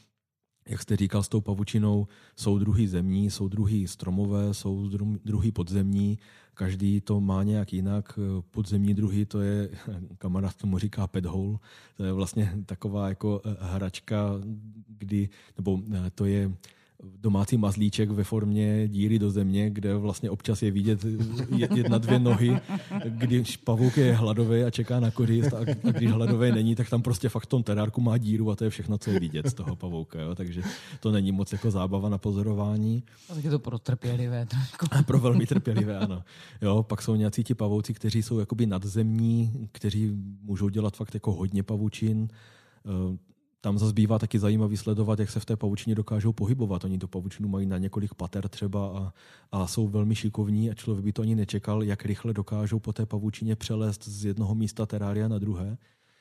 Jak 0.68 0.82
jste 0.82 0.96
říkal, 0.96 1.24
s 1.24 1.30
tou 1.30 1.42
pavučinou 1.42 2.08
jsou 2.36 2.60
druhy 2.60 2.88
zemní, 2.88 3.32
jsou 3.32 3.48
druhy 3.48 3.88
stromové, 3.88 4.54
jsou 4.54 4.90
druhy 5.24 5.52
podzemní. 5.52 6.20
Každý 6.54 7.02
to 7.02 7.22
má 7.22 7.44
nějak 7.44 7.74
jinak. 7.74 8.20
Podzemní 8.52 8.94
druhy, 8.94 9.26
to 9.26 9.42
je, 9.42 9.70
kamarád 10.18 10.56
tomu 10.56 10.78
říká 10.78 11.08
pet 11.08 11.26
hole, 11.26 11.58
to 11.98 12.04
je 12.04 12.14
vlastně 12.14 12.54
taková 12.66 13.10
jako 13.10 13.42
eh, 13.46 13.56
hračka, 13.60 14.32
kdy, 14.88 15.30
nebo 15.58 15.80
eh, 15.94 16.10
to 16.16 16.26
je 16.26 16.52
domácí 17.04 17.58
mazlíček 17.58 18.10
ve 18.10 18.24
formě 18.24 18.88
díry 18.88 19.20
do 19.20 19.32
země, 19.32 19.70
kde 19.70 19.96
vlastně 19.96 20.30
občas 20.30 20.62
je 20.62 20.72
vidět 20.72 21.06
jedna, 21.76 21.98
dvě 21.98 22.20
nohy, 22.20 22.60
když 23.06 23.58
pavouk 23.58 23.98
je 23.98 24.14
hladový 24.14 24.64
a 24.64 24.70
čeká 24.70 25.00
na 25.00 25.12
kořist 25.12 25.54
a, 25.54 25.58
a 25.60 25.92
když 25.92 26.12
hladový 26.12 26.52
není, 26.52 26.76
tak 26.76 26.90
tam 26.90 27.02
prostě 27.02 27.30
fakt 27.30 27.44
v 27.44 27.50
tom 27.50 27.64
terárku 27.64 28.02
má 28.02 28.18
díru 28.18 28.52
a 28.52 28.56
to 28.56 28.64
je 28.64 28.70
všechno, 28.70 28.98
co 28.98 29.12
je 29.12 29.20
vidět 29.20 29.48
z 29.48 29.54
toho 29.54 29.76
pavouka. 29.76 30.22
Jo? 30.22 30.36
Takže 30.36 30.62
to 31.00 31.12
není 31.12 31.32
moc 31.32 31.52
jako 31.52 31.72
zábava 31.72 32.10
na 32.10 32.18
pozorování. 32.18 33.04
A 33.30 33.36
tak 33.36 33.44
je 33.44 33.50
to 33.50 33.60
pro 33.60 33.80
trpělivé 33.80 34.46
trošku. 34.46 34.86
pro 35.06 35.20
velmi 35.20 35.46
trpělivé, 35.46 35.98
ano. 35.98 36.24
Jo, 36.62 36.84
pak 36.84 37.02
jsou 37.02 37.16
nějací 37.16 37.44
ti 37.44 37.54
pavouci, 37.54 37.94
kteří 37.94 38.24
jsou 38.24 38.40
jakoby 38.40 38.66
nadzemní, 38.66 39.70
kteří 39.72 40.12
můžou 40.42 40.70
dělat 40.70 40.96
fakt 40.96 41.14
jako 41.14 41.34
hodně 41.34 41.64
pavučin 41.64 42.28
tam 43.62 43.78
zase 43.78 43.94
bývá 43.94 44.20
taky 44.20 44.40
zajímavý 44.40 44.78
sledovat, 44.78 45.20
jak 45.20 45.30
se 45.30 45.40
v 45.40 45.46
té 45.46 45.56
pavučině 45.56 45.96
dokážou 45.96 46.34
pohybovat. 46.34 46.84
Oni 46.84 46.98
tu 46.98 47.08
pavučinu 47.08 47.50
mají 47.50 47.66
na 47.66 47.78
několik 47.78 48.14
pater 48.14 48.50
třeba 48.50 48.88
a, 48.88 49.14
a 49.52 49.68
jsou 49.68 49.88
velmi 49.88 50.16
šikovní 50.16 50.72
a 50.72 50.74
člověk 50.74 51.06
by 51.06 51.14
to 51.14 51.22
ani 51.22 51.36
nečekal, 51.36 51.84
jak 51.84 52.06
rychle 52.06 52.34
dokážou 52.34 52.80
po 52.80 52.94
té 52.94 53.06
pavučině 53.06 53.56
přelézt 53.56 54.08
z 54.08 54.26
jednoho 54.26 54.56
místa 54.56 54.86
terária 54.86 55.28
na 55.28 55.40
druhé. 55.40 55.78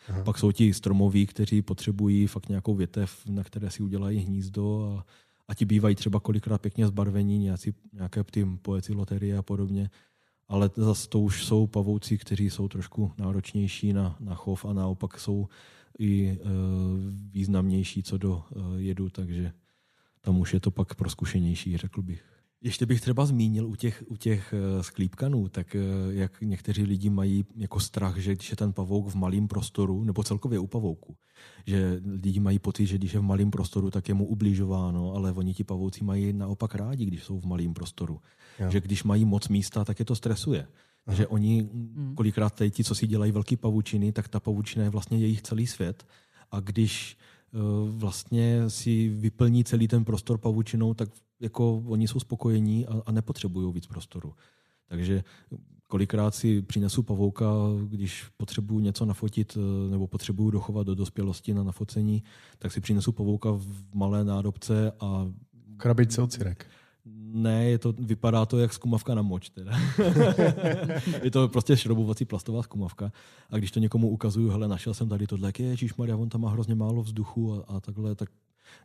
Aha. 0.08 0.24
Pak 0.24 0.38
jsou 0.38 0.52
ti 0.52 0.74
stromoví, 0.74 1.26
kteří 1.26 1.62
potřebují 1.62 2.26
fakt 2.26 2.48
nějakou 2.48 2.74
větev, 2.74 3.22
na 3.26 3.44
které 3.44 3.70
si 3.70 3.82
udělají 3.82 4.18
hnízdo 4.18 4.94
a, 4.98 5.06
a 5.48 5.54
ti 5.54 5.64
bývají 5.64 5.94
třeba 5.94 6.20
kolikrát 6.20 6.60
pěkně 6.60 6.86
zbarvení, 6.86 7.38
nějací, 7.38 7.74
nějaké 7.92 8.24
ty 8.24 8.44
poeci 8.62 8.92
loterie 8.92 9.36
a 9.36 9.42
podobně. 9.42 9.90
Ale 10.50 10.70
zase 10.76 11.08
to 11.08 11.20
už 11.20 11.44
jsou 11.44 11.66
pavouci, 11.66 12.18
kteří 12.18 12.50
jsou 12.50 12.68
trošku 12.68 13.12
náročnější 13.18 13.92
na, 13.92 14.16
na 14.20 14.34
chov 14.34 14.64
a 14.64 14.72
naopak 14.72 15.20
jsou 15.20 15.48
i 15.98 16.30
e, 16.30 16.36
významnější 17.30 18.02
co 18.02 18.18
do 18.18 18.42
e, 18.42 18.80
jedu, 18.80 19.10
takže 19.10 19.52
tam 20.20 20.40
už 20.40 20.54
je 20.54 20.60
to 20.60 20.70
pak 20.70 20.94
proskušenější, 20.94 21.76
řekl 21.76 22.02
bych. 22.02 22.39
Ještě 22.62 22.86
bych 22.86 23.00
třeba 23.00 23.26
zmínil 23.26 23.66
u 23.66 23.74
těch, 23.74 24.04
u 24.08 24.16
těch 24.16 24.54
e, 24.54 24.82
sklípkanů, 24.82 25.48
tak 25.48 25.76
jak 26.10 26.40
někteří 26.40 26.82
lidi 26.82 27.10
mají 27.10 27.44
jako 27.56 27.80
strach, 27.80 28.18
že 28.18 28.34
když 28.34 28.50
je 28.50 28.56
ten 28.56 28.72
pavouk 28.72 29.08
v 29.08 29.14
malém 29.14 29.48
prostoru, 29.48 30.04
nebo 30.04 30.22
celkově 30.22 30.58
u 30.58 30.66
pavouku, 30.66 31.16
že 31.66 32.00
lidi 32.22 32.40
mají 32.40 32.58
pocit, 32.58 32.86
že 32.86 32.98
když 32.98 33.14
je 33.14 33.20
v 33.20 33.22
malém 33.22 33.50
prostoru, 33.50 33.90
tak 33.90 34.08
je 34.08 34.14
mu 34.14 34.26
ubližováno, 34.26 35.12
ale 35.14 35.32
oni 35.32 35.54
ti 35.54 35.64
pavouci 35.64 36.04
mají 36.04 36.32
naopak 36.32 36.74
rádi, 36.74 37.04
když 37.04 37.24
jsou 37.24 37.40
v 37.40 37.44
malém 37.44 37.74
prostoru. 37.74 38.20
Jo. 38.58 38.70
Že 38.70 38.80
když 38.80 39.04
mají 39.04 39.24
moc 39.24 39.48
místa, 39.48 39.84
tak 39.84 39.98
je 39.98 40.04
to 40.04 40.14
stresuje. 40.14 40.66
Aha. 41.06 41.16
Že 41.16 41.26
oni 41.26 41.68
hmm. 41.72 42.14
kolikrát 42.14 42.54
tady 42.54 42.70
ti, 42.70 42.84
co 42.84 42.94
si 42.94 43.06
dělají 43.06 43.32
velký 43.32 43.56
pavučiny, 43.56 44.12
tak 44.12 44.28
ta 44.28 44.40
pavučina 44.40 44.84
je 44.84 44.90
vlastně 44.90 45.18
jejich 45.18 45.42
celý 45.42 45.66
svět. 45.66 46.06
A 46.50 46.60
když 46.60 47.16
uh, 47.52 47.90
vlastně 47.90 48.70
si 48.70 49.08
vyplní 49.08 49.64
celý 49.64 49.88
ten 49.88 50.04
prostor 50.04 50.38
pavučinou, 50.38 50.94
tak 50.94 51.08
jako 51.40 51.82
oni 51.86 52.08
jsou 52.08 52.20
spokojení 52.20 52.86
a, 52.86 53.02
a 53.06 53.12
nepotřebují 53.12 53.72
víc 53.72 53.86
prostoru. 53.86 54.34
Takže 54.88 55.24
kolikrát 55.86 56.34
si 56.34 56.62
přinesu 56.62 57.02
pavouka, 57.02 57.46
když 57.88 58.24
potřebuju 58.36 58.80
něco 58.80 59.04
nafotit 59.04 59.58
eh, 59.60 59.90
nebo 59.90 60.06
potřebuju 60.06 60.50
dochovat 60.50 60.86
do 60.86 60.94
dospělosti 60.94 61.54
na 61.54 61.62
nafocení, 61.62 62.22
tak 62.58 62.72
si 62.72 62.80
přinesu 62.80 63.12
pavouka 63.12 63.50
v 63.50 63.94
malé 63.94 64.24
nádobce 64.24 64.92
a... 65.00 65.28
Krabice 65.76 66.22
od 66.22 66.32
cirek. 66.32 66.66
Ne, 67.32 67.64
je 67.64 67.78
to, 67.78 67.92
vypadá 67.92 68.46
to 68.46 68.58
jak 68.58 68.72
skumavka 68.72 69.14
na 69.14 69.22
moč. 69.22 69.50
Teda. 69.50 69.72
je 71.22 71.30
to 71.30 71.48
prostě 71.48 71.76
šrobovací 71.76 72.24
plastová 72.24 72.62
skumavka. 72.62 73.12
A 73.50 73.56
když 73.56 73.70
to 73.70 73.80
někomu 73.80 74.08
ukazuju, 74.08 74.50
hele, 74.50 74.68
našel 74.68 74.94
jsem 74.94 75.08
tady 75.08 75.26
tohle, 75.26 75.52
Ježíš 75.58 75.94
Maria, 75.94 76.16
on 76.16 76.28
tam 76.28 76.40
má 76.40 76.50
hrozně 76.50 76.74
málo 76.74 77.02
vzduchu 77.02 77.54
a, 77.54 77.64
a 77.76 77.80
takhle, 77.80 78.14
tak 78.14 78.30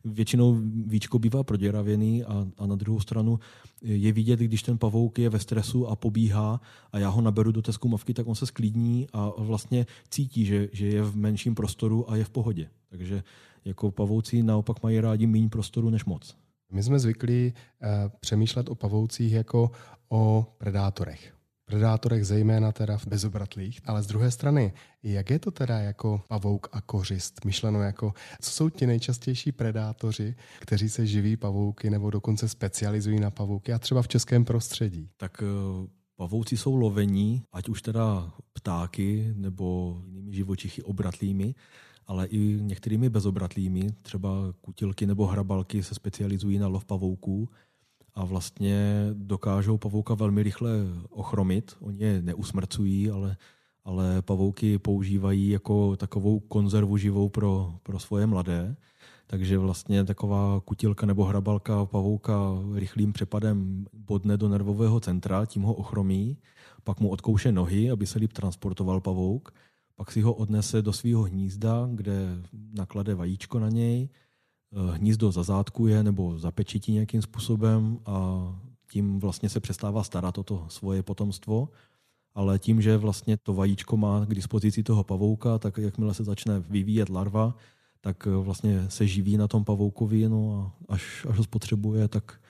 většinou 0.03 0.57
víčko 0.85 1.19
bývá 1.19 1.43
proděravěný 1.43 2.23
a, 2.23 2.47
a 2.57 2.65
na 2.65 2.75
druhou 2.75 2.99
stranu 2.99 3.39
je 3.81 4.11
vidět, 4.11 4.39
když 4.39 4.63
ten 4.63 4.77
pavouk 4.77 5.19
je 5.19 5.29
ve 5.29 5.39
stresu 5.39 5.87
a 5.87 5.95
pobíhá 5.95 6.61
a 6.91 6.99
já 6.99 7.09
ho 7.09 7.21
naberu 7.21 7.51
do 7.51 7.61
té 7.61 7.73
skumavky, 7.73 8.13
tak 8.13 8.27
on 8.27 8.35
se 8.35 8.45
sklidní 8.45 9.07
a 9.13 9.31
vlastně 9.37 9.85
cítí, 10.09 10.45
že, 10.45 10.69
že 10.71 10.87
je 10.87 11.03
v 11.03 11.15
menším 11.15 11.55
prostoru 11.55 12.11
a 12.11 12.15
je 12.15 12.23
v 12.23 12.29
pohodě. 12.29 12.69
Takže 12.89 13.23
jako 13.65 13.91
pavouci 13.91 14.43
naopak 14.43 14.83
mají 14.83 14.99
rádi 14.99 15.27
méně 15.27 15.49
prostoru 15.49 15.89
než 15.89 16.05
moc. 16.05 16.35
My 16.71 16.83
jsme 16.83 16.99
zvyklí 16.99 17.53
uh, 17.53 17.89
přemýšlet 18.19 18.69
o 18.69 18.75
pavoucích 18.75 19.31
jako 19.33 19.71
o 20.09 20.47
predátorech. 20.57 21.34
Predátorech 21.65 22.25
zejména 22.25 22.71
teda 22.71 22.97
v 22.97 23.07
bezobratlých, 23.07 23.81
ale 23.85 24.03
z 24.03 24.07
druhé 24.07 24.31
strany, 24.31 24.73
jak 25.03 25.29
je 25.29 25.39
to 25.39 25.51
teda 25.51 25.79
jako 25.79 26.21
pavouk 26.27 26.67
a 26.71 26.81
kořist? 26.81 27.45
Myšleno 27.45 27.81
jako, 27.81 28.13
co 28.41 28.51
jsou 28.51 28.69
ti 28.69 28.87
nejčastější 28.87 29.51
predátoři, 29.51 30.35
kteří 30.59 30.89
se 30.89 31.07
živí 31.07 31.37
pavouky 31.37 31.89
nebo 31.89 32.09
dokonce 32.09 32.49
specializují 32.49 33.19
na 33.19 33.31
pavouky 33.31 33.73
a 33.73 33.79
třeba 33.79 34.01
v 34.01 34.07
českém 34.07 34.45
prostředí? 34.45 35.09
Tak 35.17 35.41
uh 35.41 35.87
Pavouci 36.17 36.57
jsou 36.57 36.75
lovení, 36.75 37.43
ať 37.51 37.69
už 37.69 37.81
teda 37.81 38.31
ptáky 38.53 39.33
nebo 39.35 40.01
jinými 40.05 40.33
živočichy 40.33 40.83
obratlými, 40.83 41.55
ale 42.07 42.27
i 42.27 42.57
některými 42.61 43.09
bezobratlými, 43.09 43.91
třeba 44.01 44.29
kutilky 44.61 45.05
nebo 45.05 45.25
hrabalky 45.25 45.83
se 45.83 45.95
specializují 45.95 46.57
na 46.57 46.67
lov 46.67 46.85
pavouků 46.85 47.49
a 48.15 48.25
vlastně 48.25 49.07
dokážou 49.13 49.77
pavouka 49.77 50.13
velmi 50.13 50.43
rychle 50.43 50.71
ochromit. 51.09 51.75
Oni 51.79 52.03
je 52.03 52.21
neusmrcují, 52.21 53.11
ale, 53.11 53.37
ale 53.83 54.21
pavouky 54.21 54.77
používají 54.77 55.49
jako 55.49 55.95
takovou 55.95 56.39
konzervu 56.39 56.97
živou 56.97 57.29
pro, 57.29 57.73
pro 57.83 57.99
svoje 57.99 58.25
mladé. 58.25 58.75
Takže 59.27 59.57
vlastně 59.57 60.03
taková 60.03 60.61
kutilka 60.65 61.05
nebo 61.05 61.23
hrabalka 61.23 61.85
pavouka 61.85 62.39
rychlým 62.73 63.13
přepadem 63.13 63.85
bodne 63.93 64.37
do 64.37 64.49
nervového 64.49 64.99
centra, 64.99 65.45
tím 65.45 65.61
ho 65.61 65.73
ochromí, 65.73 66.37
pak 66.83 66.99
mu 66.99 67.09
odkouše 67.09 67.51
nohy, 67.51 67.91
aby 67.91 68.07
se 68.07 68.19
líp 68.19 68.33
transportoval 68.33 69.01
pavouk, 69.01 69.53
pak 69.95 70.11
si 70.11 70.21
ho 70.21 70.33
odnese 70.33 70.81
do 70.81 70.93
svého 70.93 71.23
hnízda, 71.23 71.89
kde 71.91 72.27
naklade 72.73 73.15
vajíčko 73.15 73.59
na 73.59 73.69
něj, 73.69 74.09
hnízdo 74.91 75.31
zazátkuje 75.31 76.03
nebo 76.03 76.39
zapečití 76.39 76.91
nějakým 76.91 77.21
způsobem 77.21 77.99
a 78.05 78.45
tím 78.91 79.19
vlastně 79.19 79.49
se 79.49 79.59
přestává 79.59 80.03
starat 80.03 80.37
o 80.37 80.43
to 80.43 80.65
svoje 80.69 81.03
potomstvo. 81.03 81.69
Ale 82.33 82.59
tím, 82.59 82.81
že 82.81 82.97
vlastně 82.97 83.37
to 83.37 83.53
vajíčko 83.53 83.97
má 83.97 84.25
k 84.25 84.35
dispozici 84.35 84.83
toho 84.83 85.03
pavouka, 85.03 85.57
tak 85.57 85.77
jakmile 85.77 86.13
se 86.13 86.23
začne 86.23 86.59
vyvíjet 86.59 87.09
larva, 87.09 87.55
tak 88.01 88.27
eh, 88.27 88.35
vlastně 88.35 88.85
se 88.89 89.07
živí 89.07 89.37
na 89.37 89.47
tom 89.47 89.65
pavoukovi 89.65 90.29
no 90.29 90.73
a 90.89 90.93
až, 90.93 91.25
až 91.29 91.37
ho 91.37 91.43
spotřebuje, 91.43 92.07
tak, 92.07 92.41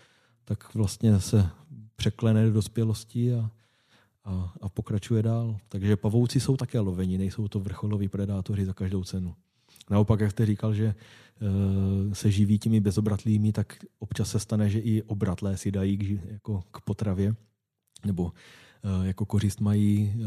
tak 0.45 0.75
vlastně 0.75 1.19
se 1.19 1.49
překlene 1.95 2.45
do 2.45 2.51
dospělosti 2.51 3.33
a, 3.33 3.51
a, 4.23 4.53
a 4.61 4.69
pokračuje 4.69 5.23
dál. 5.23 5.57
Takže 5.69 5.95
pavouci 5.95 6.39
jsou 6.39 6.57
také 6.57 6.79
loveni, 6.79 7.17
nejsou 7.17 7.47
to 7.47 7.59
vrcholoví 7.59 8.07
predátoři 8.07 8.65
za 8.65 8.73
každou 8.73 9.03
cenu. 9.03 9.35
Naopak, 9.89 10.19
jak 10.19 10.31
jste 10.31 10.45
říkal, 10.45 10.73
že 10.73 10.85
e, 10.85 10.95
se 12.15 12.31
živí 12.31 12.59
těmi 12.59 12.79
bezobratlými, 12.79 13.51
tak 13.51 13.77
občas 13.99 14.31
se 14.31 14.39
stane, 14.39 14.69
že 14.69 14.79
i 14.79 15.01
obratlé 15.03 15.57
si 15.57 15.71
dají 15.71 15.97
k, 15.97 16.31
jako 16.31 16.63
k 16.71 16.81
potravě, 16.81 17.35
nebo 18.05 18.31
e, 18.83 19.07
jako 19.07 19.25
kořist 19.25 19.61
mají 19.61 20.13
e, 20.15 20.25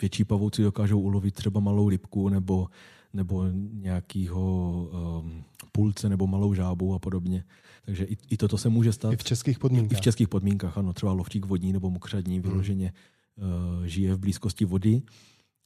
větší 0.00 0.24
pavouci 0.24 0.62
dokážou 0.62 1.00
ulovit 1.00 1.34
třeba 1.34 1.60
malou 1.60 1.88
rybku 1.88 2.28
nebo 2.28 2.68
nebo 3.14 3.44
nějakýho 3.72 4.72
um, 5.22 5.44
půlce 5.72 6.08
nebo 6.08 6.26
malou 6.26 6.54
žábu 6.54 6.94
a 6.94 6.98
podobně. 6.98 7.44
Takže 7.84 8.04
i, 8.04 8.16
i 8.30 8.36
toto 8.36 8.58
se 8.58 8.68
může 8.68 8.92
stát. 8.92 9.12
I 9.12 9.16
v 9.16 9.24
českých 9.24 9.58
podmínkách. 9.58 9.98
I 9.98 10.00
v 10.00 10.00
českých 10.00 10.28
podmínkách, 10.28 10.78
ano. 10.78 10.92
Třeba 10.92 11.12
lovčík 11.12 11.46
vodní 11.46 11.72
nebo 11.72 11.90
mokřadní 11.90 12.34
hmm. 12.34 12.50
vyloženě 12.50 12.92
uh, 13.36 13.84
žije 13.84 14.14
v 14.14 14.18
blízkosti 14.18 14.64
vody. 14.64 15.02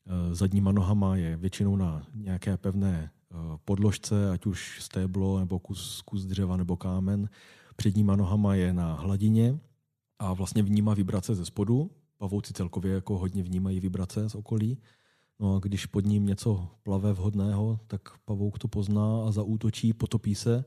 Uh, 0.07 0.35
zadníma 0.35 0.73
nohama 0.73 1.17
je 1.17 1.37
většinou 1.37 1.77
na 1.77 2.07
nějaké 2.15 2.57
pevné 2.57 3.11
uh, 3.35 3.57
podložce, 3.65 4.31
ať 4.31 4.47
už 4.47 4.83
stéblo 4.83 5.39
nebo 5.39 5.59
kus, 5.59 6.03
kus 6.03 6.25
dřeva 6.25 6.57
nebo 6.57 6.77
kámen. 6.77 7.29
Předníma 7.77 8.17
nohama 8.17 8.55
je 8.55 8.73
na 8.73 8.95
hladině 8.95 9.59
a 10.19 10.33
vlastně 10.33 10.63
vnímá 10.63 10.95
vibrace 10.95 11.35
ze 11.35 11.45
spodu. 11.45 11.91
Pavouci 12.19 12.53
celkově 12.53 12.93
jako 12.93 13.19
hodně 13.19 13.43
vnímají 13.43 13.81
vibrace 13.81 14.29
z 14.29 14.35
okolí. 14.35 14.79
No 15.41 15.57
a 15.57 15.59
když 15.59 15.87
pod 15.87 16.05
ním 16.05 16.27
něco 16.27 16.69
plave 16.83 17.13
vhodného, 17.13 17.81
tak 17.87 18.01
pavouk 18.25 18.59
to 18.59 18.69
pozná 18.69 19.27
a 19.27 19.31
zaútočí, 19.31 19.93
potopí 19.93 20.35
se 20.35 20.65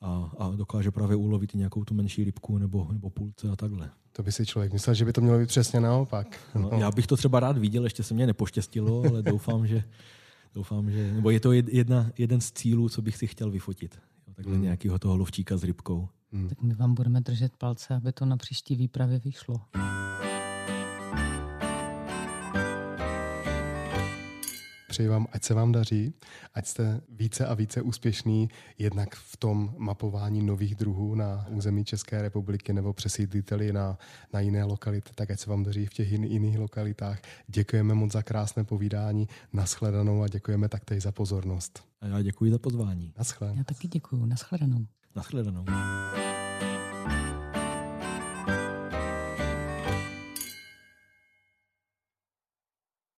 a, 0.00 0.30
a 0.38 0.50
dokáže 0.50 0.90
právě 0.90 1.16
ulovit 1.16 1.54
nějakou 1.54 1.84
tu 1.84 1.94
menší 1.94 2.24
rybku 2.24 2.58
nebo, 2.58 2.88
nebo 2.92 3.10
půlce 3.10 3.50
a 3.50 3.56
takhle. 3.56 3.90
To 4.12 4.22
by 4.22 4.32
si 4.32 4.46
člověk 4.46 4.72
myslel, 4.72 4.94
že 4.94 5.04
by 5.04 5.12
to 5.12 5.20
mělo 5.20 5.38
být 5.38 5.48
přesně 5.48 5.80
naopak. 5.80 6.40
No, 6.54 6.70
já 6.78 6.90
bych 6.90 7.06
to 7.06 7.16
třeba 7.16 7.40
rád 7.40 7.58
viděl, 7.58 7.84
ještě 7.84 8.02
se 8.02 8.14
mě 8.14 8.26
nepoštěstilo, 8.26 9.02
ale 9.08 9.22
doufám, 9.22 9.66
že, 9.66 9.84
doufám, 10.54 10.90
že 10.90 11.12
nebo 11.12 11.30
je 11.30 11.40
to 11.40 11.52
jedna, 11.52 12.10
jeden 12.18 12.40
z 12.40 12.52
cílů, 12.52 12.88
co 12.88 13.02
bych 13.02 13.16
si 13.16 13.26
chtěl 13.26 13.50
vyfotit. 13.50 13.98
Jo, 14.28 14.34
takhle 14.34 14.54
hmm. 14.54 14.62
nějakého 14.62 14.98
toho 14.98 15.16
lovčíka 15.16 15.56
s 15.56 15.64
rybkou. 15.64 16.08
Hmm. 16.32 16.48
Tak 16.48 16.62
my 16.62 16.74
vám 16.74 16.94
budeme 16.94 17.20
držet 17.20 17.56
palce, 17.56 17.94
aby 17.94 18.12
to 18.12 18.24
na 18.24 18.36
příští 18.36 18.76
výpravě 18.76 19.18
vyšlo. 19.18 19.60
Přeji 24.96 25.08
vám, 25.08 25.26
ať 25.32 25.44
se 25.44 25.54
vám 25.54 25.72
daří, 25.72 26.14
ať 26.54 26.66
jste 26.66 27.00
více 27.08 27.46
a 27.46 27.54
více 27.54 27.82
úspěšný 27.82 28.48
jednak 28.78 29.14
v 29.14 29.36
tom 29.36 29.74
mapování 29.78 30.42
nových 30.42 30.74
druhů 30.74 31.14
na 31.14 31.46
území 31.48 31.84
České 31.84 32.22
republiky 32.22 32.72
nebo 32.72 32.92
přesídliteli 32.92 33.72
na, 33.72 33.98
na 34.32 34.40
jiné 34.40 34.64
lokality, 34.64 35.10
tak 35.14 35.30
ať 35.30 35.40
se 35.40 35.50
vám 35.50 35.62
daří 35.62 35.86
v 35.86 35.90
těch 35.92 36.12
jin, 36.12 36.24
jiných 36.24 36.58
lokalitách. 36.58 37.20
Děkujeme 37.48 37.94
moc 37.94 38.12
za 38.12 38.22
krásné 38.22 38.64
povídání, 38.64 39.28
naschledanou 39.52 40.22
a 40.22 40.28
děkujeme 40.28 40.68
taktéž 40.68 41.02
za 41.02 41.12
pozornost. 41.12 41.84
A 42.00 42.06
já 42.06 42.22
děkuji 42.22 42.50
za 42.50 42.58
pozvání. 42.58 43.12
Naschle. 43.18 43.52
Já 43.56 43.64
taky 43.64 43.88
děkuji, 43.88 44.26
naschledanou. 44.26 44.86
Naschledanou. 45.16 45.64